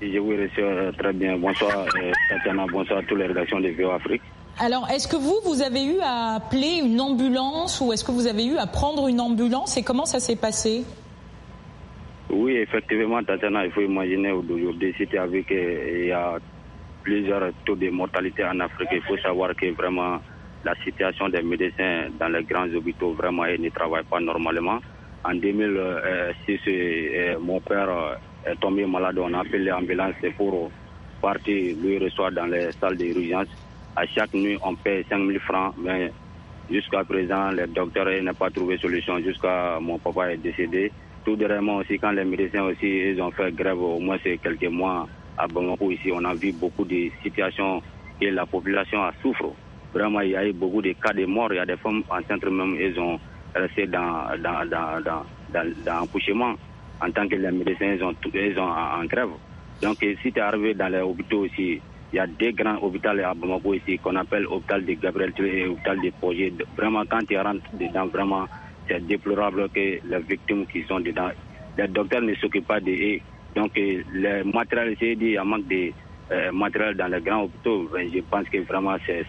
Je 0.00 0.18
vous 0.18 0.30
reçois 0.30 0.92
très 0.98 1.12
bien. 1.12 1.36
Bonsoir, 1.36 1.86
euh, 1.96 2.12
Tatiana. 2.30 2.64
Bonsoir 2.72 3.00
à 3.00 3.02
toutes 3.02 3.18
les 3.18 3.26
rédactions 3.26 3.60
de 3.60 3.68
VO 3.68 3.90
Afrique. 3.90 4.22
Alors, 4.58 4.88
est-ce 4.90 5.06
que 5.06 5.16
vous, 5.16 5.36
vous 5.44 5.62
avez 5.62 5.84
eu 5.84 5.98
à 6.00 6.36
appeler 6.36 6.80
une 6.82 7.00
ambulance 7.00 7.80
ou 7.80 7.92
est-ce 7.92 8.04
que 8.04 8.12
vous 8.12 8.26
avez 8.26 8.46
eu 8.46 8.56
à 8.56 8.66
prendre 8.66 9.08
une 9.08 9.20
ambulance 9.20 9.76
et 9.76 9.82
comment 9.82 10.06
ça 10.06 10.20
s'est 10.20 10.36
passé? 10.36 10.84
Oui, 12.30 12.56
effectivement, 12.56 13.22
Tatiana, 13.22 13.66
il 13.66 13.72
faut 13.72 13.82
imaginer 13.82 14.30
aujourd'hui, 14.30 14.94
c'était 14.96 15.18
avec, 15.18 15.50
euh, 15.52 16.00
il 16.02 16.06
y 16.06 16.12
a 16.12 16.38
plusieurs 17.04 17.52
taux 17.64 17.76
de 17.76 17.90
mortalité 17.90 18.44
en 18.44 18.58
Afrique. 18.60 18.88
Il 18.92 19.02
faut 19.02 19.18
savoir 19.18 19.54
que 19.54 19.70
vraiment 19.72 20.20
la 20.64 20.74
situation 20.82 21.28
des 21.28 21.42
médecins 21.42 22.08
dans 22.18 22.28
les 22.28 22.42
grands 22.42 22.68
hôpitaux, 22.74 23.12
vraiment, 23.12 23.44
ils 23.44 23.60
ne 23.60 23.68
travaillent 23.68 24.04
pas 24.04 24.20
normalement. 24.20 24.80
En 25.22 25.34
2006, 25.34 26.60
euh, 26.66 27.38
mon 27.40 27.60
père 27.60 28.18
est 28.46 28.56
tombé 28.60 28.84
malade, 28.86 29.18
on 29.18 29.32
a 29.34 29.40
appelé 29.40 29.64
l'ambulance 29.64 30.14
pour 30.36 30.70
partir 31.20 31.76
lui 31.76 31.98
recevoir 31.98 32.32
dans 32.32 32.46
les 32.46 32.72
salles 32.72 32.96
d'urgence 32.96 33.48
à 33.96 34.06
chaque 34.06 34.34
nuit, 34.34 34.58
on 34.62 34.74
paie 34.74 35.04
5 35.08 35.24
000 35.24 35.38
francs, 35.40 35.74
mais 35.78 36.10
jusqu'à 36.70 37.04
présent, 37.04 37.50
les 37.50 37.66
docteurs 37.66 38.08
n'ont 38.22 38.34
pas 38.34 38.50
trouvé 38.50 38.76
solution. 38.78 39.18
Jusqu'à 39.20 39.78
mon 39.80 39.98
papa 39.98 40.32
est 40.32 40.36
décédé. 40.38 40.90
Tout 41.24 41.36
dernièrement 41.36 41.76
aussi, 41.76 41.98
quand 41.98 42.10
les 42.10 42.24
médecins 42.24 42.64
aussi, 42.64 42.86
ils 42.86 43.22
ont 43.22 43.30
fait 43.30 43.54
grève, 43.54 43.80
au 43.80 43.98
moins 44.00 44.18
c'est 44.22 44.38
quelques 44.38 44.68
mois 44.68 45.06
à 45.36 45.46
Bamako 45.46 45.90
ici, 45.90 46.10
on 46.12 46.24
a 46.24 46.34
vu 46.34 46.52
beaucoup 46.52 46.84
de 46.84 47.10
situations 47.22 47.82
et 48.20 48.30
la 48.30 48.46
population 48.46 49.02
a 49.02 49.12
souffert. 49.22 49.48
Vraiment, 49.92 50.20
il 50.20 50.30
y 50.30 50.36
a 50.36 50.46
eu 50.46 50.52
beaucoup 50.52 50.82
de 50.82 50.92
cas 50.92 51.12
de 51.12 51.24
mort. 51.24 51.52
Il 51.52 51.56
y 51.56 51.58
a 51.58 51.66
des 51.66 51.76
femmes 51.76 52.02
enceintes 52.10 52.44
même, 52.44 52.76
ils 52.80 52.98
ont 52.98 53.18
resté 53.54 53.86
dans, 53.86 54.26
dans, 54.42 54.64
dans, 54.68 55.00
dans, 55.00 55.24
dans, 55.84 56.56
en 57.00 57.10
tant 57.10 57.28
que 57.28 57.36
les 57.36 57.50
médecins, 57.50 57.94
ils 57.94 58.02
ont, 58.02 58.14
ils 58.32 58.58
ont 58.58 58.70
en 58.70 59.04
grève. 59.04 59.30
Donc, 59.82 59.96
si 60.00 60.32
tu 60.32 60.38
es 60.38 60.40
arrivé 60.40 60.74
dans 60.74 60.88
les 60.88 61.00
hôpitaux 61.00 61.44
aussi, 61.44 61.80
il 62.12 62.16
y 62.16 62.18
a 62.18 62.26
deux 62.26 62.52
grands 62.52 62.78
hôpitaux 62.80 63.08
à 63.08 63.34
Bamako 63.34 63.74
ici 63.74 63.98
qu'on 63.98 64.16
appelle 64.16 64.46
hôpital 64.46 64.84
de 64.84 64.92
Gabriel 64.94 65.32
et 65.38 65.66
hôpital 65.66 66.00
de 66.00 66.10
Projet. 66.10 66.52
Vraiment, 66.76 67.02
quand 67.08 67.26
tu 67.26 67.36
rentres 67.36 67.68
dedans, 67.74 68.06
vraiment, 68.06 68.46
c'est 68.88 69.04
déplorable 69.06 69.68
que 69.70 69.80
les 70.04 70.18
victimes 70.28 70.66
qui 70.66 70.82
sont 70.84 71.00
dedans, 71.00 71.30
les 71.76 71.88
docteurs 71.88 72.22
ne 72.22 72.34
s'occupent 72.36 72.66
pas 72.66 72.80
de. 72.80 73.18
Donc, 73.54 73.76
euh, 73.78 74.02
les 74.12 74.42
matériels, 74.44 74.96
j'ai 75.00 75.16
dit, 75.16 75.26
il 75.26 75.32
y 75.32 75.36
a 75.36 75.44
manque 75.44 75.66
de 75.68 75.92
euh, 76.32 76.52
matériel 76.52 76.96
dans 76.96 77.06
les 77.06 77.20
grands 77.20 77.42
hôpitaux. 77.44 77.88
Ben, 77.92 78.08
je 78.12 78.20
pense 78.20 78.48
que 78.48 78.58
vraiment, 78.58 78.96
c'est 79.06 79.24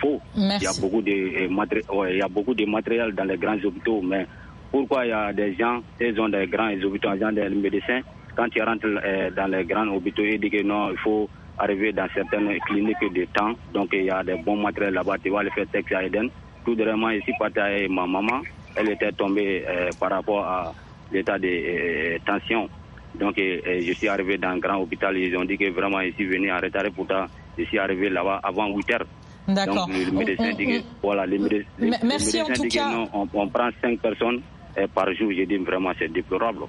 faux. 0.00 0.20
Il 0.36 0.62
y, 0.62 0.66
a 0.66 0.72
beaucoup 0.80 1.02
de, 1.02 1.10
euh, 1.10 2.10
il 2.10 2.18
y 2.18 2.22
a 2.22 2.28
beaucoup 2.28 2.54
de 2.54 2.64
matériel 2.64 3.12
dans 3.14 3.24
les 3.24 3.36
grands 3.36 3.58
hôpitaux, 3.62 4.00
mais 4.02 4.26
pourquoi 4.70 5.04
il 5.04 5.10
y 5.10 5.12
a 5.12 5.32
des 5.32 5.54
gens, 5.54 5.80
ils 6.00 6.18
ont 6.20 6.28
des 6.28 6.46
grands 6.46 6.70
hôpitaux, 6.70 7.10
des 7.16 7.48
médecins, 7.48 8.00
quand 8.36 8.46
ils 8.54 8.62
rentrent 8.62 8.86
dans 9.34 9.46
les 9.50 9.64
grands 9.64 9.88
hôpitaux, 9.88 10.22
ils 10.22 10.38
disent 10.38 10.50
que 10.50 10.62
non, 10.62 10.90
il 10.92 10.98
faut 10.98 11.28
arriver 11.58 11.92
dans 11.92 12.06
certaines 12.14 12.56
cliniques 12.60 13.12
de 13.12 13.24
temps. 13.34 13.52
Donc 13.74 13.88
il 13.92 14.04
y 14.04 14.10
a 14.10 14.22
des 14.22 14.36
bons 14.36 14.56
matériels 14.56 14.94
là-bas. 14.94 15.16
Tu 15.22 15.30
vas 15.30 15.42
le 15.42 15.50
faire 15.50 15.66
texte 15.72 15.92
à 15.92 16.04
Eden. 16.04 16.30
Tout 16.64 16.74
dernièrement, 16.74 17.10
ici, 17.10 17.32
et 17.32 17.88
ma 17.88 18.06
maman, 18.06 18.42
elle 18.76 18.90
était 18.90 19.12
tombée 19.12 19.64
euh, 19.66 19.90
par 19.98 20.10
rapport 20.10 20.44
à 20.44 20.74
l'état 21.12 21.38
de 21.38 21.48
euh, 21.48 22.18
tension. 22.24 22.68
Donc 23.14 23.34
je 23.36 23.92
suis 23.92 24.08
arrivé 24.08 24.38
dans 24.38 24.48
un 24.48 24.58
grand 24.58 24.76
hôpital. 24.78 25.16
Ils 25.16 25.36
ont 25.36 25.44
dit 25.44 25.56
que 25.56 25.70
vraiment 25.70 26.00
ici, 26.00 26.24
venir 26.24 26.54
en 26.54 26.60
retard. 26.60 26.84
Pourtant, 26.94 27.26
je 27.56 27.64
suis 27.64 27.78
arrivé 27.78 28.08
là-bas 28.10 28.40
avant 28.42 28.68
8 28.68 28.90
heures. 28.92 29.06
D'accord. 29.48 29.88
Le 29.88 30.10
médecin 30.12 30.52
dit 30.52 30.66
que, 30.66 30.82
voilà, 31.02 31.24
les, 31.24 31.38
médecins, 31.38 31.64
Merci 32.04 32.42
en 32.42 32.46
tout 32.46 32.68
cas. 32.68 32.90
non, 32.90 33.08
on 33.12 33.48
prend 33.48 33.70
5 33.80 33.98
personnes 34.00 34.42
par 34.86 35.12
jour. 35.14 35.30
J'ai 35.34 35.46
dit 35.46 35.56
vraiment 35.56 35.90
c'est 35.98 36.12
déplorable. 36.12 36.60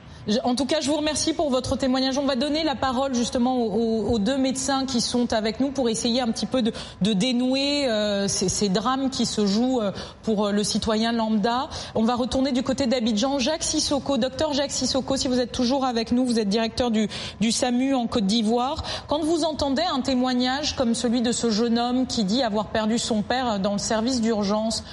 En 0.44 0.56
tout 0.56 0.66
cas, 0.66 0.82
je 0.82 0.88
vous 0.90 0.98
remercie 0.98 1.34
pour 1.34 1.50
votre 1.50 1.78
témoignage. 1.78 2.18
On 2.18 2.26
va 2.26 2.36
donner 2.36 2.64
la 2.64 2.76
parole 2.76 3.14
justement 3.14 3.58
aux, 3.66 4.20
deux 4.20 4.38
médecins 4.38 4.86
qui 4.86 5.02
sont 5.02 5.34
avec 5.34 5.60
nous 5.60 5.72
pour 5.72 5.90
essayer 5.90 6.22
un 6.22 6.32
petit 6.32 6.46
peu 6.46 6.62
de, 6.62 7.14
dénouer 7.14 7.88
euh, 7.88 8.28
ces, 8.28 8.70
drames 8.70 9.10
qui 9.10 9.26
se 9.26 9.46
jouent 9.46 9.82
euh, 9.82 9.92
pour 10.24 10.48
euh, 10.48 10.52
le 10.52 10.64
citoyen 10.64 11.12
lambda. 11.12 11.70
On 11.96 12.04
va 12.04 12.16
retourner 12.16 12.52
du 12.52 12.64
côté 12.64 12.88
d'Abidjan. 12.88 13.40
Jacques 13.40 13.64
Sissoko, 13.64 14.18
docteur 14.18 14.54
Jacques 14.54 14.72
Sissoko, 14.72 15.16
si 15.16 15.28
vous 15.28 15.40
êtes 15.40 15.52
toujours 15.52 15.86
avec 15.86 16.12
nous, 16.12 16.26
vous 16.26 16.40
êtes 16.40 16.50
directeur 16.50 16.92
du 16.92 17.52
SAMU 17.52 17.94
en 17.94 18.08
Côte 18.08 18.26
d'Ivoire. 18.26 18.84
Quand 19.08 19.20
vous 19.20 19.44
entendez 19.44 19.84
un 19.84 20.02
témoignage 20.02 20.76
comme 20.76 20.94
celui 20.94 21.22
de 21.22 21.32
ce 21.32 21.50
jeune 21.50 21.78
homme 21.78 22.08
qui 22.08 22.24
dit 22.24 22.44
avoir 22.44 22.68
perdu 22.68 22.98
son 22.98 23.22
père 23.22 23.60
dans 23.60 23.74
le 23.74 23.80
service 23.80 24.22
d'urgence, 24.22 24.84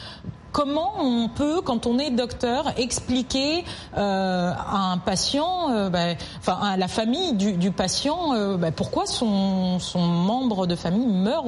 Comment 0.56 0.94
on 0.98 1.28
peut, 1.28 1.60
quand 1.62 1.84
on 1.84 1.98
est 1.98 2.10
docteur, 2.10 2.64
expliquer 2.78 3.62
euh, 3.94 4.52
à 4.56 4.90
un 4.94 4.96
patient, 4.96 5.70
euh, 5.70 5.90
ben, 5.90 6.16
enfin 6.38 6.56
à 6.62 6.78
la 6.78 6.88
famille 6.88 7.36
du, 7.36 7.70
patient, 7.72 8.32
euh, 8.32 8.56
ben, 8.56 8.72
pourquoi 8.72 9.04
son, 9.04 9.78
membre 10.00 10.66
de 10.66 10.74
famille 10.74 11.08
meurt, 11.08 11.44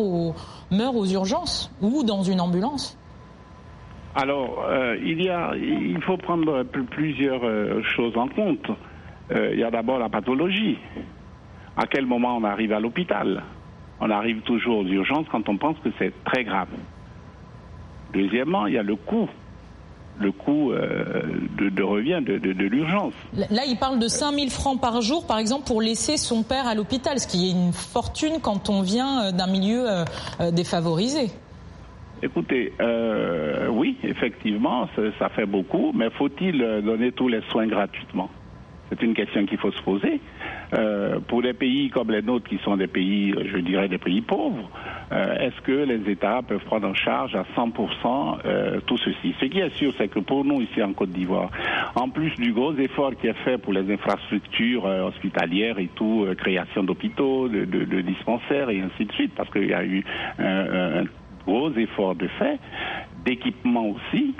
meurt 0.70 0.94
aux 0.94 1.06
urgences 1.06 1.74
ou 1.80 2.04
dans 2.04 2.22
une 2.22 2.38
ambulance? 2.38 2.98
Alors, 4.14 4.62
il 5.02 5.22
y 5.22 5.30
a, 5.30 5.52
il 5.56 6.02
faut 6.02 6.18
prendre 6.18 6.64
plusieurs 6.64 7.40
choses 7.96 8.14
en 8.14 8.28
compte. 8.28 8.70
il 9.30 9.58
y 9.58 9.64
a 9.64 9.70
d'abord 9.70 9.98
la 9.98 10.10
pathologie. 10.10 10.76
À 11.78 11.86
quel 11.86 12.04
moment 12.04 12.36
on 12.36 12.44
arrive 12.44 12.74
à 12.74 12.80
l'hôpital? 12.80 13.42
On 14.00 14.10
arrive 14.10 14.42
toujours 14.42 14.80
aux 14.80 14.86
urgences 14.86 15.26
quand 15.32 15.48
on 15.48 15.56
pense 15.56 15.78
que 15.78 15.88
c'est 15.98 16.12
très 16.24 16.44
grave. 16.44 16.68
Deuxièmement, 18.12 18.66
il 18.66 18.74
y 18.74 18.78
a 18.78 18.82
le 18.82 18.96
coût 18.96 19.28
le 20.20 20.32
coût 20.32 20.72
euh, 20.72 21.22
de, 21.58 21.82
revient 21.82 22.20
de, 22.22 22.50
l'urgence. 22.64 23.14
Là, 23.34 23.62
il 23.66 23.76
parle 23.78 23.98
de 23.98 24.08
5 24.08 24.32
000 24.32 24.48
francs 24.50 24.80
par 24.80 25.00
jour, 25.00 25.26
par 25.26 25.38
exemple, 25.38 25.66
pour 25.66 25.80
laisser 25.80 26.16
son 26.16 26.42
père 26.42 26.66
à 26.66 26.74
l'hôpital, 26.74 27.18
ce 27.18 27.26
qui 27.26 27.48
est 27.48 27.52
une 27.52 27.72
fortune 27.72 28.40
quand 28.42 28.68
on 28.68 28.82
vient 28.82 29.26
euh, 29.26 29.32
d'un 29.32 29.46
milieu 29.46 29.84
euh, 29.88 30.04
défavorisé. 30.50 31.30
Écoutez, 32.20 32.72
oui, 33.70 33.96
effectivement, 34.02 34.88
ça, 35.20 35.28
fait 35.28 35.46
beaucoup, 35.46 35.92
mais 35.94 36.10
faut-il 36.10 36.58
donner 36.84 37.12
tous 37.12 37.28
les 37.28 37.42
soins 37.42 37.68
gratuitement? 37.68 38.28
C'est 38.88 39.00
une 39.02 39.14
question 39.14 39.46
qu'il 39.46 39.58
faut 39.58 39.70
se 39.70 39.80
poser. 39.82 40.20
pour 41.28 41.42
des 41.42 41.52
pays 41.52 41.90
comme 41.90 42.10
les 42.10 42.22
nôtres, 42.22 42.48
qui 42.48 42.58
sont 42.64 42.76
des 42.76 42.88
pays, 42.88 43.32
je 43.52 43.58
dirais, 43.58 43.86
des 43.86 43.98
pays 43.98 44.20
pauvres, 44.20 44.68
est-ce 45.10 45.60
que 45.62 45.72
les 45.72 46.10
États 46.10 46.42
peuvent 46.42 46.64
prendre 46.64 46.88
en 46.88 46.94
charge 46.94 47.34
à 47.34 47.44
100% 47.56 48.38
euh, 48.44 48.80
tout 48.86 48.98
ceci? 48.98 49.34
Ce 49.40 49.46
qui 49.46 49.58
est 49.58 49.74
sûr, 49.76 49.92
c'est 49.96 50.08
que 50.08 50.18
pour 50.18 50.44
nous 50.44 50.60
ici 50.60 50.82
en 50.82 50.92
Côte 50.92 51.10
d'Ivoire, 51.10 51.50
en 51.94 52.08
plus 52.08 52.34
du 52.36 52.52
gros 52.52 52.74
effort 52.74 53.12
qui 53.16 53.26
est 53.26 53.44
fait 53.44 53.58
pour 53.58 53.72
les 53.72 53.90
infrastructures 53.92 54.86
euh, 54.86 55.08
hospitalières 55.08 55.78
et 55.78 55.88
tout, 55.94 56.26
création 56.36 56.84
d'hôpitaux, 56.84 57.48
de, 57.48 58.00
dispensaires 58.02 58.70
et 58.70 58.80
ainsi 58.80 59.06
de 59.06 59.12
suite, 59.12 59.32
parce 59.34 59.50
qu'il 59.50 59.66
y 59.66 59.74
a 59.74 59.84
eu 59.84 60.04
un 60.38 61.04
gros 61.46 61.72
effort 61.72 62.14
de 62.14 62.28
fait, 62.38 62.58
d'équipement 63.24 63.86
aussi, 63.86 64.34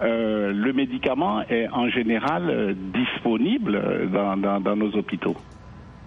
le 0.00 0.72
médicament 0.72 1.42
est 1.48 1.68
en 1.68 1.88
général 1.88 2.76
disponible 2.92 3.80
dans, 4.12 4.76
nos 4.76 4.96
hôpitaux. 4.96 5.36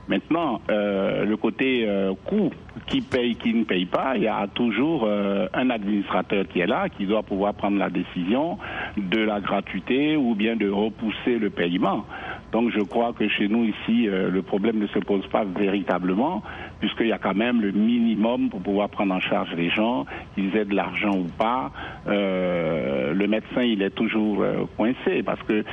Maintenant, 0.10 0.60
euh, 0.72 1.24
le 1.24 1.38
côté 1.38 1.86
euh, 1.88 2.14
coût, 2.26 2.50
qui 2.88 3.02
paye, 3.02 3.36
qui 3.36 3.54
ne 3.54 3.64
paye 3.64 3.86
pas, 3.86 4.14
il 4.16 4.24
y 4.24 4.28
a 4.28 4.48
toujours 4.48 5.04
euh, 5.06 5.48
un 5.54 5.70
administrateur 5.70 6.48
qui 6.48 6.62
est 6.62 6.66
là, 6.66 6.90
qui 6.90 7.06
doit 7.06 7.22
pouvoir 7.22 7.54
prendre 7.54 7.78
la 7.78 7.92
décision 7.92 8.58
de 8.98 9.20
la 9.20 9.40
gratuité 9.40 10.18
ou 10.18 10.34
bien 10.34 10.56
de 10.56 10.68
repousser 10.68 11.38
le 11.38 11.52
paiement. 11.52 12.06
Donc 12.52 12.72
je 12.72 12.80
crois 12.80 13.14
que 13.14 13.30
chez 13.30 13.48
nous 13.48 13.66
ici, 13.66 14.08
le 14.08 14.42
problème 14.42 14.80
ne 14.80 14.88
se 14.88 14.98
pose 14.98 15.28
pas 15.28 15.44
véritablement, 15.44 16.42
puisqu'il 16.80 17.10
y 17.10 17.12
a 17.12 17.20
quand 17.20 17.36
même 17.36 17.62
le 17.62 17.72
minimum 17.72 18.50
pour 18.50 18.62
pouvoir 18.62 18.90
prendre 18.90 19.14
en 19.14 19.20
charge 19.20 19.54
les 19.56 19.70
gens, 19.70 20.08
qu'ils 20.34 20.56
aient 20.58 20.66
de 20.66 20.74
l'argent 20.74 21.16
ou 21.16 21.28
pas. 21.38 21.70
le 22.08 23.28
médecin, 23.28 23.62
il 23.62 23.84
est 23.84 23.92
toujours 23.92 24.44
coincé 24.76 25.22
parce 25.24 25.44
que 25.44 25.64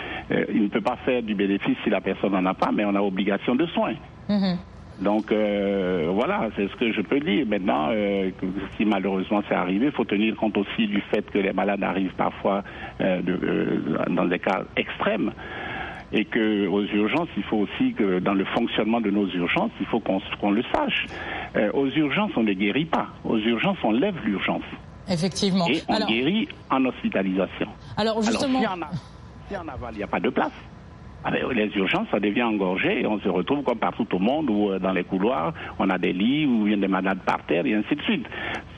il 0.52 0.64
ne 0.64 0.68
peut 0.68 0.82
pas 0.82 0.96
faire 1.06 1.22
du 1.22 1.34
bénéfice 1.34 1.78
si 1.82 1.88
la 1.88 2.02
personne 2.02 2.32
n'en 2.32 2.44
a 2.44 2.52
pas, 2.52 2.72
mais 2.74 2.84
on 2.84 2.94
a 2.94 3.00
obligation 3.00 3.54
de 3.54 3.64
soins. 3.68 3.94
Mhm. 4.28 4.58
Donc 5.00 5.30
euh, 5.30 6.08
voilà, 6.12 6.48
c'est 6.56 6.68
ce 6.68 6.76
que 6.76 6.90
je 6.92 7.02
peux 7.02 7.20
dire. 7.20 7.46
Maintenant, 7.46 7.88
euh, 7.90 8.30
si 8.76 8.84
malheureusement 8.84 9.42
c'est 9.48 9.54
arrivé, 9.54 9.86
il 9.86 9.92
faut 9.92 10.04
tenir 10.04 10.34
compte 10.36 10.56
aussi 10.56 10.86
du 10.86 11.02
fait 11.10 11.30
que 11.30 11.38
les 11.38 11.52
malades 11.52 11.82
arrivent 11.82 12.14
parfois 12.16 12.62
euh, 13.00 13.20
dans 14.08 14.24
des 14.24 14.38
cas 14.38 14.64
extrêmes 14.76 15.32
et 16.12 16.24
que 16.24 16.66
aux 16.68 16.84
urgences, 16.84 17.28
il 17.36 17.42
faut 17.42 17.58
aussi 17.58 17.92
que 17.92 18.20
dans 18.20 18.32
le 18.32 18.44
fonctionnement 18.46 19.00
de 19.00 19.10
nos 19.10 19.28
urgences, 19.28 19.72
il 19.80 19.86
faut 19.86 20.00
qu'on 20.00 20.50
le 20.50 20.62
sache. 20.72 21.06
aux 21.74 21.88
urgences, 21.88 22.30
on 22.36 22.44
ne 22.44 22.52
guérit 22.52 22.84
pas. 22.84 23.08
Aux 23.24 23.38
urgences, 23.38 23.78
on 23.82 23.90
lève 23.90 24.14
l'urgence. 24.24 24.62
Effectivement. 25.10 25.66
Et 25.68 25.82
on 25.88 26.06
guérit 26.06 26.48
en 26.70 26.84
hospitalisation. 26.84 27.66
Alors 27.96 28.22
justement, 28.22 28.60
si, 29.48 29.56
en 29.56 29.68
aval, 29.68 29.92
il 29.92 29.98
n'y 29.98 30.04
a 30.04 30.08
pas 30.08 30.20
de 30.20 30.30
place 30.30 30.52
les 31.30 31.70
urgences, 31.76 32.06
ça 32.10 32.20
devient 32.20 32.42
engorgé 32.44 33.00
et 33.00 33.06
on 33.06 33.18
se 33.20 33.28
retrouve 33.28 33.62
comme 33.62 33.78
partout 33.78 34.06
au 34.14 34.18
monde 34.18 34.50
où 34.50 34.78
dans 34.78 34.92
les 34.92 35.04
couloirs, 35.04 35.52
on 35.78 35.88
a 35.90 35.98
des 35.98 36.12
lits 36.12 36.46
où 36.46 36.66
il 36.66 36.72
y 36.72 36.74
a 36.74 36.78
des 36.78 36.88
malades 36.88 37.18
par 37.24 37.44
terre 37.46 37.66
et 37.66 37.74
ainsi 37.74 37.94
de 37.94 38.02
suite. 38.02 38.26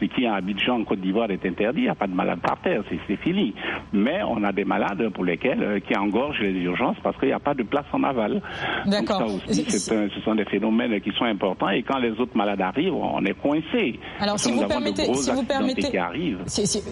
Ce 0.01 0.05
qui 0.07 0.27
à 0.27 0.35
Abidjan, 0.35 0.81
en 0.81 0.85
Côte 0.85 1.01
d'Ivoire, 1.01 1.31
est 1.31 1.45
interdit, 1.45 1.81
il 1.81 1.85
n'y 1.85 1.89
a 1.89 1.95
pas 1.95 2.07
de 2.07 2.15
malades 2.15 2.41
par 2.41 2.59
terre, 2.61 2.83
c'est 2.89 3.17
fini. 3.17 3.55
Mais 3.93 4.21
on 4.23 4.43
a 4.45 4.53
des 4.53 4.65
malades 4.65 5.09
pour 5.11 5.25
lesquels 5.25 5.83
qui 5.87 5.97
engorgent 5.97 6.41
les 6.41 6.53
urgences 6.61 6.97
parce 7.03 7.17
qu'il 7.19 7.29
n'y 7.29 7.35
a 7.35 7.41
pas 7.41 7.55
de 7.55 7.63
place 7.65 7.87
en 7.93 8.03
aval. 8.05 8.41
D'accord. 8.87 9.29
ce 9.49 10.21
sont 10.25 10.35
des 10.35 10.45
phénomènes 10.45 11.01
qui 11.01 11.11
sont 11.13 11.25
importants 11.25 11.71
et 11.71 11.83
quand 11.83 11.99
les 11.99 12.13
autres 12.13 12.37
malades 12.37 12.61
arrivent, 12.61 12.95
on 12.95 13.25
est 13.25 13.35
coincé. 13.35 13.99
Alors 14.21 14.39
si 14.39 14.53
vous, 14.53 14.67
permettez, 14.67 15.13
si 15.15 15.31
vous 15.31 15.45
permettez, 15.45 15.91
qui 15.91 15.99
arrivent. 15.99 16.45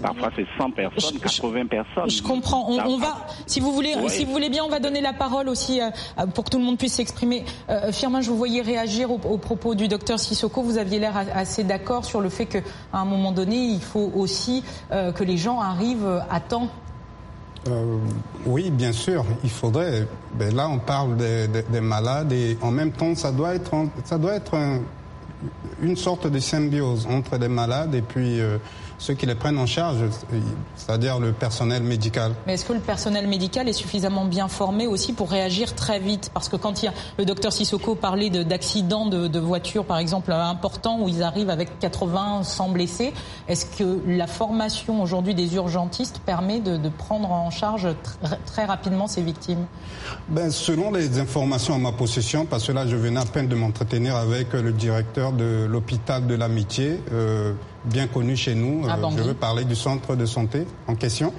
Parfois 0.02 0.30
c'est 0.36 0.46
100 0.58 0.70
personnes, 0.70 1.18
80 1.20 1.66
personnes. 1.66 2.10
Je 2.10 2.22
comprends. 2.22 2.66
On, 2.68 2.98
va, 2.98 3.26
si 3.46 3.60
vous 3.60 3.72
voulez, 3.72 3.94
si 4.08 4.24
vous 4.24 4.32
voulez 4.32 4.48
bien, 4.48 4.64
on 4.64 4.68
va 4.70 4.80
donner 4.80 5.00
la 5.00 5.12
parole 5.12 5.45
aussi 5.48 5.80
euh, 5.80 6.26
pour 6.34 6.44
que 6.44 6.50
tout 6.50 6.58
le 6.58 6.64
monde 6.64 6.78
puisse 6.78 6.94
s'exprimer. 6.94 7.44
Euh, 7.68 7.92
Firmin, 7.92 8.20
je 8.20 8.30
vous 8.30 8.36
voyais 8.36 8.62
réagir 8.62 9.10
au, 9.10 9.38
propos 9.38 9.74
du 9.74 9.88
docteur 9.88 10.18
Sissoko. 10.18 10.62
Vous 10.62 10.78
aviez 10.78 10.98
l'air 10.98 11.14
assez 11.34 11.64
d'accord 11.64 12.04
sur 12.04 12.20
le 12.20 12.28
fait 12.28 12.46
qu'à 12.46 12.60
un 12.92 13.04
moment 13.04 13.32
donné, 13.32 13.56
il 13.56 13.82
faut 13.82 14.12
aussi 14.14 14.64
euh, 14.92 15.12
que 15.12 15.24
les 15.24 15.36
gens 15.36 15.60
arrivent 15.60 16.22
à 16.30 16.40
temps 16.40 16.68
euh, 17.68 17.98
oui, 18.44 18.70
bien 18.70 18.92
sûr, 18.92 19.24
il 19.42 19.50
faudrait. 19.50 20.06
Ben 20.34 20.54
là, 20.54 20.68
on 20.68 20.78
parle 20.78 21.16
des, 21.16 21.80
malades 21.80 22.32
et 22.32 22.56
en 22.62 22.70
même 22.70 22.92
temps, 22.92 23.14
ça 23.14 23.32
doit 23.32 23.54
être, 23.54 23.72
ça 24.04 24.18
doit 24.18 24.34
être 24.34 24.56
une 25.82 25.96
sorte 25.96 26.26
de 26.26 26.38
symbiose 26.38 27.06
entre 27.10 27.36
les 27.36 27.48
malades 27.48 27.94
et 27.94 28.02
puis 28.02 28.40
euh, 28.40 28.58
ceux 28.98 29.14
qui 29.14 29.26
les 29.26 29.34
prennent 29.34 29.58
en 29.58 29.66
charge, 29.66 29.98
c'est-à-dire 30.74 31.18
le 31.18 31.32
personnel 31.32 31.82
médical. 31.82 32.32
Mais 32.46 32.54
est-ce 32.54 32.64
que 32.64 32.72
le 32.72 32.80
personnel 32.80 33.26
médical 33.26 33.68
est 33.68 33.72
suffisamment 33.72 34.24
bien 34.24 34.48
formé 34.48 34.86
aussi 34.86 35.12
pour 35.12 35.30
réagir 35.30 35.74
très 35.74 35.98
vite 35.98 36.30
Parce 36.32 36.48
que 36.48 36.56
quand 36.56 36.82
il 36.82 36.86
y 36.86 36.88
a, 36.88 36.94
le 37.18 37.24
docteur 37.24 37.52
Sissoko 37.52 37.94
parlait 37.94 38.30
d'accidents 38.30 39.06
de, 39.06 39.28
de, 39.28 39.38
voitures, 39.38 39.84
par 39.84 39.98
exemple, 39.98 40.32
importants, 40.32 41.00
où 41.00 41.08
ils 41.08 41.22
arrivent 41.22 41.50
avec 41.50 41.78
80, 41.78 42.42
100 42.42 42.68
blessés, 42.70 43.12
est-ce 43.48 43.66
que 43.66 44.00
la 44.06 44.26
formation 44.26 45.02
aujourd'hui 45.02 45.34
des 45.34 45.54
urgentistes 45.54 46.20
permet 46.24 46.60
de, 46.60 46.76
de 46.76 46.88
prendre 46.88 47.30
en 47.30 47.50
charge 47.50 47.88
très 48.46 48.64
rapidement 48.64 49.06
ces 49.06 49.22
victimes? 49.22 49.66
Ben, 50.28 50.50
Selon 50.50 50.90
les 50.90 51.20
informations 51.20 51.74
à 51.74 51.78
ma 51.78 51.92
possession, 51.92 52.46
parce 52.46 52.66
que 52.66 52.72
là, 52.72 52.86
je 52.86 52.96
venais 52.96 53.20
à 53.20 53.24
peine 53.24 53.48
de 53.48 53.54
m'entretenir 53.54 54.16
avec 54.16 54.52
le 54.52 54.72
directeur 54.72 55.32
de 55.32 55.66
l'hôpital 55.68 56.26
de 56.26 56.34
l'amitié, 56.34 57.00
euh, 57.12 57.52
bien 57.86 58.06
connu 58.06 58.36
chez 58.36 58.54
nous. 58.54 58.84
Euh, 58.86 59.10
je 59.16 59.22
veux 59.22 59.34
parler 59.34 59.64
du 59.64 59.74
centre 59.76 60.16
de 60.16 60.26
santé 60.26 60.66
en 60.86 60.94
question. 60.94 61.32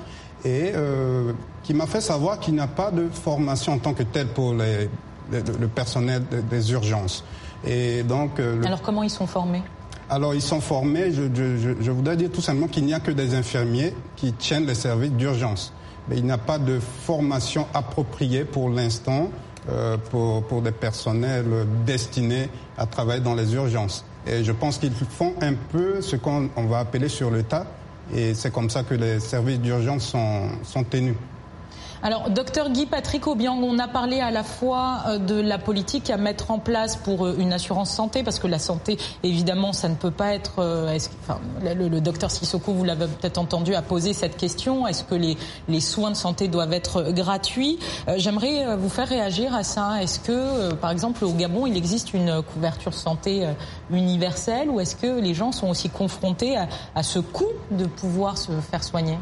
Et 0.45 0.71
euh, 0.75 1.33
qui 1.63 1.73
m'a 1.73 1.87
fait 1.87 2.01
savoir 2.01 2.39
qu'il 2.39 2.53
n'y 2.53 2.59
a 2.59 2.67
pas 2.67 2.91
de 2.91 3.09
formation 3.09 3.73
en 3.73 3.79
tant 3.79 3.93
que 3.93 4.03
telle 4.03 4.27
pour 4.27 4.53
les, 4.53 4.89
le 5.31 5.67
personnel 5.67 6.23
des 6.49 6.71
urgences. 6.71 7.23
Et 7.65 8.03
donc, 8.03 8.39
euh, 8.39 8.61
Alors 8.63 8.81
comment 8.81 9.03
ils 9.03 9.09
sont 9.09 9.27
formés? 9.27 9.63
Alors 10.09 10.33
ils 10.33 10.41
sont 10.41 10.61
formés, 10.61 11.11
je, 11.11 11.23
je, 11.33 11.73
je 11.81 11.91
voudrais 11.91 12.15
dire 12.15 12.29
tout 12.31 12.39
simplement 12.39 12.67
qu'il 12.67 12.85
n'y 12.85 12.93
a 12.93 13.01
que 13.01 13.11
des 13.11 13.35
infirmiers 13.35 13.93
qui 14.15 14.31
tiennent 14.31 14.65
les 14.65 14.75
services 14.75 15.11
d'urgence. 15.11 15.73
Mais 16.07 16.17
il 16.17 16.23
n'y 16.23 16.31
a 16.31 16.37
pas 16.37 16.59
de 16.59 16.79
formation 16.79 17.67
appropriée 17.73 18.45
pour 18.45 18.69
l'instant 18.69 19.29
euh, 19.69 19.97
pour, 20.09 20.43
pour 20.43 20.61
des 20.61 20.71
personnels 20.71 21.67
destinés 21.85 22.49
à 22.77 22.85
travailler 22.85 23.19
dans 23.21 23.35
les 23.35 23.53
urgences. 23.53 24.05
Je 24.43 24.51
pense 24.51 24.77
qu'ils 24.77 24.93
font 24.93 25.33
un 25.41 25.53
peu 25.53 26.01
ce 26.01 26.15
qu'on 26.15 26.49
va 26.55 26.79
appeler 26.79 27.09
sur 27.09 27.31
le 27.31 27.43
tas. 27.43 27.65
Et 28.15 28.33
c'est 28.33 28.51
comme 28.51 28.69
ça 28.69 28.83
que 28.83 28.93
les 28.93 29.19
services 29.19 29.59
d'urgence 29.59 30.15
sont 30.63 30.83
tenus. 30.83 31.15
Alors, 32.03 32.29
docteur 32.29 32.69
Guy 32.69 32.85
Patrick 32.85 33.25
Aubiang, 33.25 33.59
on 33.63 33.79
a 33.79 33.87
parlé 33.87 34.19
à 34.19 34.29
la 34.29 34.43
fois 34.43 34.99
euh, 35.07 35.17
de 35.17 35.35
la 35.35 35.57
politique 35.57 36.11
à 36.11 36.17
mettre 36.17 36.51
en 36.51 36.59
place 36.59 36.95
pour 36.95 37.25
euh, 37.25 37.35
une 37.39 37.53
assurance 37.53 37.89
santé, 37.89 38.23
parce 38.23 38.37
que 38.37 38.45
la 38.45 38.59
santé, 38.59 38.97
évidemment, 39.23 39.73
ça 39.73 39.89
ne 39.89 39.95
peut 39.95 40.11
pas 40.11 40.33
être. 40.35 40.59
Euh, 40.59 40.95
enfin, 41.23 41.39
le, 41.63 41.99
docteur 41.99 42.29
Sissoko, 42.29 42.71
vous 42.71 42.83
l'avez 42.83 43.07
peut-être 43.07 43.39
entendu, 43.39 43.73
a 43.73 43.81
posé 43.81 44.13
cette 44.13 44.37
question. 44.37 44.85
Est-ce 44.85 45.03
que 45.03 45.15
les, 45.15 45.37
soins 45.79 46.11
de 46.11 46.15
santé 46.15 46.47
doivent 46.47 46.73
être 46.73 47.11
gratuits? 47.11 47.79
J'aimerais 48.17 48.75
vous 48.75 48.89
faire 48.89 49.07
réagir 49.07 49.55
à 49.55 49.63
ça. 49.63 50.01
Est-ce 50.01 50.19
que, 50.19 50.73
par 50.73 50.91
exemple, 50.91 51.23
au 51.23 51.31
Gabon, 51.31 51.65
il 51.65 51.77
existe 51.77 52.13
une 52.13 52.41
couverture 52.41 52.93
santé 52.93 53.47
universelle, 53.91 54.69
ou 54.69 54.79
est-ce 54.79 54.95
que 54.95 55.19
les 55.19 55.33
gens 55.33 55.51
sont 55.51 55.69
aussi 55.69 55.89
confrontés 55.89 56.57
à, 56.57 57.03
ce 57.03 57.19
coût 57.19 57.45
de 57.71 57.85
pouvoir 57.85 58.37
se 58.37 58.51
faire 58.71 58.83
soigner? 58.83 59.17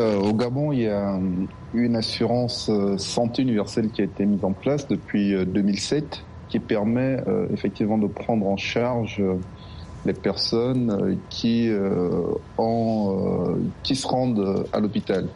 Au 0.00 0.32
Gabon, 0.32 0.72
il 0.72 0.80
y 0.80 0.88
a 0.88 1.18
une 1.74 1.96
assurance 1.96 2.68
euh, 2.70 2.96
santé 2.98 3.42
universelle 3.42 3.90
qui 3.90 4.00
a 4.00 4.04
été 4.04 4.24
mise 4.24 4.44
en 4.44 4.52
place 4.52 4.88
depuis 4.88 5.34
2007 5.44 6.04
euh, 6.04 6.16
qui 6.48 6.58
permet 6.58 7.22
effectivement 7.52 7.96
de 7.96 8.08
prendre 8.08 8.44
en 8.44 8.56
charge 8.56 9.22
les 10.04 10.12
personnes 10.12 11.16
qui, 11.28 11.70
ont, 12.58 13.56
qui 13.84 13.94
se 13.94 14.04
rendent 14.04 14.66
à 14.72 14.80
l'hôpital. 14.80 15.28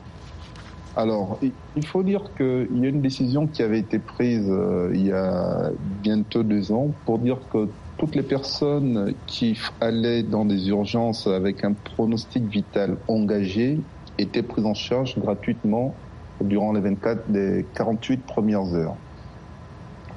Alors, 0.97 1.39
il 1.77 1.87
faut 1.87 2.03
dire 2.03 2.33
qu'il 2.37 2.81
y 2.81 2.85
a 2.85 2.89
une 2.89 3.01
décision 3.01 3.47
qui 3.47 3.63
avait 3.63 3.79
été 3.79 4.01
prise 4.01 4.53
il 4.93 5.07
y 5.07 5.13
a 5.13 5.71
bientôt 6.03 6.43
deux 6.43 6.73
ans 6.73 6.91
pour 7.05 7.21
dire 7.21 7.39
que 7.53 7.69
toutes 7.97 8.17
les 8.17 8.25
personnes 8.25 9.15
qui 9.29 9.57
allaient 9.81 10.25
dans 10.25 10.45
des 10.45 10.69
urgences 10.69 11.29
avec 11.29 11.63
un 11.63 11.75
pronostic 11.75 12.43
vital 12.43 12.97
engagé 13.07 13.79
étaient 14.19 14.43
prises 14.43 14.67
en 14.67 14.75
charge 14.75 15.19
gratuitement 15.19 15.95
durant 16.41 16.73
les 16.73 16.81
24 16.81 17.31
des 17.31 17.65
48 17.75 18.25
premières 18.25 18.75
heures. 18.75 18.97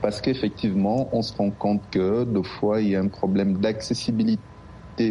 Parce 0.01 0.21
qu'effectivement, 0.21 1.09
on 1.11 1.21
se 1.21 1.35
rend 1.35 1.49
compte 1.49 1.81
que 1.91 2.23
deux 2.23 2.43
fois, 2.43 2.81
il 2.81 2.89
y 2.89 2.95
a 2.95 2.99
un 2.99 3.07
problème 3.07 3.57
d'accessibilité 3.57 4.39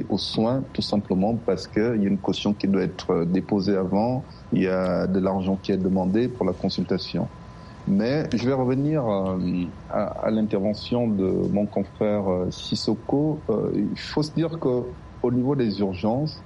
aux 0.09 0.18
soins, 0.18 0.62
tout 0.72 0.83
simplement 0.83 1.35
parce 1.35 1.66
qu'il 1.66 1.83
y 1.83 2.07
a 2.07 2.09
une 2.09 2.18
caution 2.18 2.53
qui 2.53 2.66
doit 2.66 2.83
être 2.83 3.25
déposée 3.25 3.77
avant, 3.77 4.25
il 4.53 4.62
y 4.62 4.68
a 4.68 5.07
de 5.07 5.18
l'argent 5.20 5.59
qui 5.62 5.72
est 5.72 5.77
demandé 5.77 6.29
pour 6.29 6.44
la 6.46 6.53
consultation. 6.53 7.29
Mais 7.88 8.29
je 8.35 8.44
vais 8.46 8.53
revenir 8.53 9.07
euh, 9.07 9.38
à, 9.90 10.29
l'intervention 10.31 11.07
de 11.07 11.25
mon 11.53 11.66
confrère 11.66 12.29
euh, 12.29 12.51
Sissoko. 12.51 13.38
Euh, 13.49 13.70
il 13.75 13.99
faut 13.99 14.25
se 14.25 14.33
dire 14.33 14.59
qu'au 14.59 15.31
niveau 15.31 15.55
des 15.55 15.79
urgences, 15.79 16.42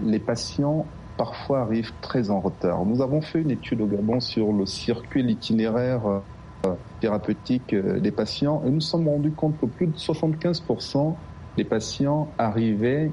les 0.00 0.20
patients 0.20 0.86
parfois 1.20 1.60
arrivent 1.60 1.92
très 2.00 2.30
en 2.30 2.40
retard. 2.40 2.86
Nous 2.86 3.02
avons 3.02 3.20
fait 3.20 3.42
une 3.42 3.50
étude 3.50 3.82
au 3.82 3.86
Gabon 3.86 4.20
sur 4.20 4.54
le 4.54 4.64
circuit, 4.64 5.22
l'itinéraire 5.22 6.00
euh, 6.06 6.72
thérapeutique 7.00 7.74
euh, 7.74 8.00
des 8.00 8.10
patients 8.10 8.62
et 8.64 8.70
nous 8.70 8.80
sommes 8.80 9.06
rendus 9.06 9.32
compte 9.32 9.60
que 9.60 9.66
plus 9.66 9.86
de 9.86 9.98
75% 9.98 11.14
des 11.58 11.64
patients 11.64 12.32
arrivaient 12.38 13.10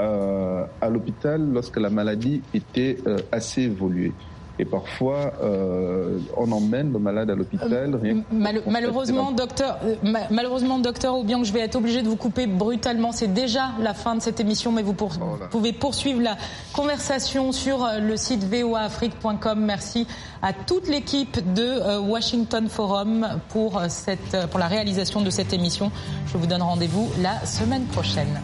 euh, 0.00 0.64
à 0.80 0.88
l'hôpital 0.88 1.52
lorsque 1.52 1.76
la 1.76 1.90
maladie 1.90 2.40
était 2.54 2.96
assez 3.30 3.64
évoluée. 3.64 4.14
Et 4.60 4.66
parfois, 4.66 5.32
euh, 5.42 6.18
on 6.36 6.52
emmène 6.52 6.92
le 6.92 6.98
malade 6.98 7.30
à 7.30 7.34
l'hôpital. 7.34 7.98
Euh, 8.04 8.20
malheureusement, 8.66 9.32
docteur, 9.32 9.78
euh, 9.82 9.94
malheureusement, 10.30 10.78
docteur 10.78 11.16
je 11.42 11.52
vais 11.52 11.60
être 11.60 11.76
obligé 11.76 12.02
de 12.02 12.08
vous 12.08 12.16
couper 12.16 12.46
brutalement. 12.46 13.10
C'est 13.10 13.32
déjà 13.32 13.70
la 13.80 13.94
fin 13.94 14.14
de 14.16 14.20
cette 14.20 14.38
émission, 14.38 14.70
mais 14.70 14.82
vous 14.82 14.92
pouvez 14.92 15.72
poursuivre 15.72 16.20
la 16.20 16.36
conversation 16.74 17.52
sur 17.52 17.88
le 17.98 18.18
site 18.18 18.44
voaafrique.com. 18.44 19.64
Merci 19.64 20.06
à 20.42 20.52
toute 20.52 20.88
l'équipe 20.88 21.54
de 21.54 21.98
Washington 21.98 22.68
Forum 22.68 23.26
pour, 23.48 23.80
cette, 23.88 24.36
pour 24.50 24.60
la 24.60 24.66
réalisation 24.66 25.22
de 25.22 25.30
cette 25.30 25.54
émission. 25.54 25.90
Je 26.26 26.36
vous 26.36 26.46
donne 26.46 26.62
rendez-vous 26.62 27.08
la 27.22 27.46
semaine 27.46 27.84
prochaine. 27.86 28.38